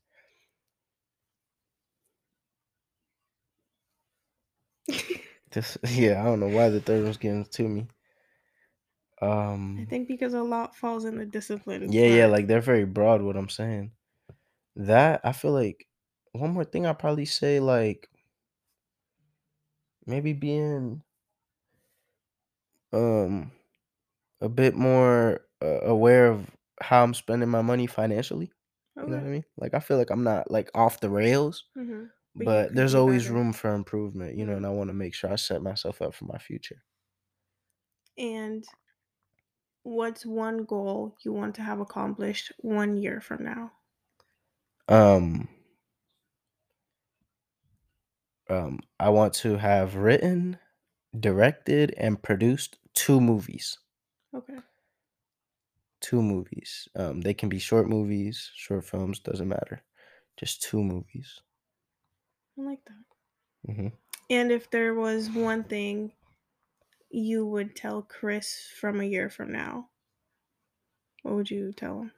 this 5.51 5.77
yeah, 5.89 6.21
I 6.21 6.25
don't 6.25 6.39
know 6.39 6.47
why 6.47 6.69
the 6.69 6.81
third 6.81 7.03
one's 7.03 7.17
getting 7.17 7.45
to 7.45 7.67
me. 7.67 7.87
Um, 9.21 9.77
I 9.77 9.85
think 9.85 10.07
because 10.07 10.33
a 10.33 10.43
lot 10.43 10.75
falls 10.75 11.05
in 11.05 11.17
the 11.17 11.25
discipline. 11.25 11.91
yeah, 11.91 12.05
yeah, 12.05 12.25
like 12.27 12.47
they're 12.47 12.61
very 12.61 12.85
broad 12.85 13.21
what 13.21 13.35
I'm 13.37 13.49
saying. 13.49 13.91
That 14.75 15.21
I 15.23 15.33
feel 15.33 15.53
like 15.53 15.87
one 16.33 16.51
more 16.51 16.65
thing 16.65 16.85
I'd 16.85 16.99
probably 16.99 17.25
say 17.25 17.59
like 17.59 18.09
maybe 20.05 20.33
being 20.33 21.03
um 22.93 23.51
a 24.43 24.49
bit 24.49 24.75
more 24.75 25.41
uh, 25.63 25.81
aware 25.83 26.27
of 26.27 26.51
how 26.81 27.03
I'm 27.03 27.15
spending 27.15 27.49
my 27.49 27.63
money 27.63 27.87
financially. 27.87 28.53
You 29.07 29.13
know 29.13 29.19
what 29.19 29.27
I 29.27 29.29
Okay. 29.29 29.31
mean? 29.31 29.45
Like 29.57 29.75
I 29.75 29.79
feel 29.81 29.97
like 29.97 30.11
I'm 30.11 30.23
not 30.25 30.51
like 30.51 30.71
off 30.75 31.01
the 31.01 31.09
rails, 31.11 31.65
Mhm. 31.75 32.11
But 32.35 32.53
but, 32.53 32.75
could 32.75 32.75
there's 32.75 32.95
always 32.95 33.29
better. 33.29 33.31
room 33.31 33.53
for 33.53 33.73
improvement, 33.75 34.37
you 34.37 34.45
know, 34.45 34.57
and 34.57 34.65
I 34.65 34.69
want 34.71 34.89
to 34.89 34.95
make 34.95 35.15
sure 35.15 35.31
I 35.33 35.37
set 35.37 35.61
myself 35.63 36.01
up 36.01 36.15
for 36.15 36.25
my 36.25 36.39
future. 36.39 36.83
And 38.17 38.65
what's 39.83 40.25
one 40.25 40.65
goal 40.65 41.15
you 41.23 41.31
want 41.31 41.55
to 41.55 41.61
have 41.61 41.79
accomplished 41.79 42.51
one 42.57 42.97
year 42.97 43.21
from 43.21 43.43
now? 43.45 43.71
Um 44.87 45.47
um 48.49 48.79
I 48.99 49.09
want 49.09 49.33
to 49.35 49.57
have 49.57 49.95
written, 49.95 50.57
directed 51.19 51.93
and 51.97 52.21
produced 52.21 52.79
two 52.93 53.21
movies. 53.21 53.79
Okay. 54.33 54.59
Two 56.01 56.21
movies. 56.21 56.87
Um 56.95 57.21
they 57.21 57.33
can 57.33 57.49
be 57.49 57.57
short 57.57 57.89
movies, 57.89 58.51
short 58.53 58.85
films, 58.85 59.19
doesn't 59.19 59.47
matter. 59.47 59.83
Just 60.37 60.61
two 60.61 60.83
movies. 60.83 61.41
I 62.57 62.61
like 62.61 62.83
that. 62.85 63.05
hmm 63.67 64.03
And 64.29 64.51
if 64.51 64.69
there 64.69 64.93
was 64.93 65.29
one 65.29 65.63
thing 65.63 66.11
you 67.09 67.45
would 67.45 67.75
tell 67.75 68.01
Chris 68.03 68.67
from 68.69 69.01
a 69.01 69.05
year 69.05 69.29
from 69.29 69.51
now, 69.51 69.91
what 71.23 71.35
would 71.35 71.49
you 71.51 71.73
tell 71.73 71.99
him? 72.01 72.11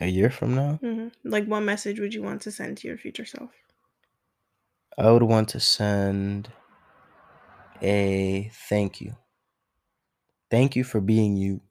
A 0.00 0.08
year 0.08 0.30
from 0.30 0.56
now, 0.56 0.80
hmm 0.80 1.08
Like, 1.24 1.46
what 1.46 1.60
message 1.60 1.98
would 2.00 2.12
you 2.14 2.22
want 2.22 2.42
to 2.42 2.52
send 2.52 2.76
to 2.78 2.88
your 2.88 2.98
future 2.98 3.24
self? 3.24 3.52
I 4.96 5.10
would 5.10 5.24
want 5.24 5.48
to 5.48 5.58
send 5.58 6.52
a 7.82 8.50
thank 8.52 9.00
you. 9.00 9.16
Thank 10.50 10.76
you 10.76 10.84
for 10.84 11.00
being 11.00 11.36
you. 11.36 11.62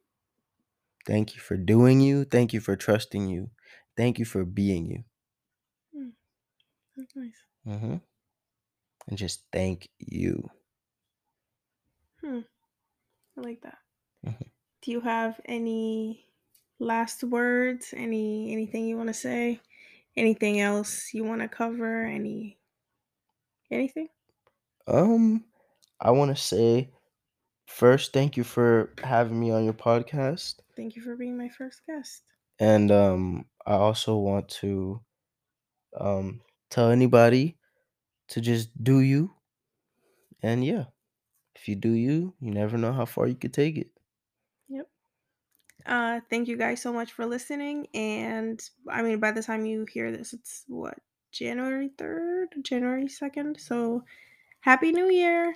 Thank 1.05 1.35
you 1.35 1.41
for 1.41 1.57
doing 1.57 1.99
you. 1.99 2.23
Thank 2.23 2.53
you 2.53 2.61
for 2.61 2.77
trusting 2.77 3.27
you. 3.27 3.51
Thank 3.97 4.17
you 4.17 4.23
for 4.25 4.45
being 4.45 4.85
you. 4.85 5.03
That's 6.95 7.15
nice. 7.15 7.45
hmm 7.65 7.99
And 9.07 9.17
just 9.17 9.45
thank 9.51 9.89
you. 9.97 10.49
Hmm. 12.21 12.41
I 13.37 13.41
like 13.41 13.61
that. 13.63 13.79
Mhm. 14.23 14.49
Do 14.81 14.91
you 14.91 14.99
have 14.99 15.39
any 15.45 16.27
last 16.79 17.23
words? 17.23 17.93
Any 17.95 18.51
anything 18.51 18.85
you 18.87 18.97
want 18.97 19.07
to 19.07 19.13
say? 19.13 19.61
Anything 20.17 20.59
else 20.61 21.13
you 21.13 21.23
want 21.23 21.41
to 21.41 21.49
cover? 21.49 22.05
Any 22.05 22.59
anything? 23.71 24.09
Um, 24.87 25.45
I 25.99 26.11
want 26.11 26.35
to 26.35 26.41
say 26.41 26.91
first, 27.69 28.11
thank 28.11 28.35
you 28.35 28.43
for 28.43 28.91
having 29.03 29.39
me 29.39 29.51
on 29.51 29.63
your 29.63 29.73
podcast. 29.73 30.55
Thank 30.75 30.95
you 30.95 31.01
for 31.01 31.15
being 31.15 31.37
my 31.37 31.49
first 31.49 31.81
guest. 31.87 32.23
And 32.59 32.91
um, 32.91 33.45
I 33.65 33.73
also 33.73 34.17
want 34.17 34.49
to 34.61 35.01
um, 35.97 36.41
tell 36.69 36.89
anybody 36.89 37.57
to 38.29 38.41
just 38.41 38.69
do 38.83 38.99
you. 38.99 39.33
And 40.41 40.65
yeah, 40.65 40.85
if 41.55 41.67
you 41.67 41.75
do 41.75 41.91
you, 41.91 42.33
you 42.39 42.51
never 42.51 42.77
know 42.77 42.91
how 42.91 43.05
far 43.05 43.27
you 43.27 43.35
could 43.35 43.53
take 43.53 43.77
it. 43.77 43.89
Yep. 44.67 44.87
Uh, 45.85 46.19
thank 46.29 46.47
you 46.47 46.57
guys 46.57 46.81
so 46.81 46.91
much 46.91 47.13
for 47.13 47.25
listening. 47.25 47.87
And 47.93 48.61
I 48.89 49.01
mean, 49.01 49.19
by 49.19 49.31
the 49.31 49.43
time 49.43 49.65
you 49.65 49.85
hear 49.91 50.11
this, 50.11 50.33
it's 50.33 50.63
what 50.67 50.97
January 51.31 51.91
third, 51.97 52.49
January 52.63 53.07
second. 53.07 53.59
So 53.59 54.03
happy 54.61 54.91
New 54.91 55.09
Year, 55.09 55.55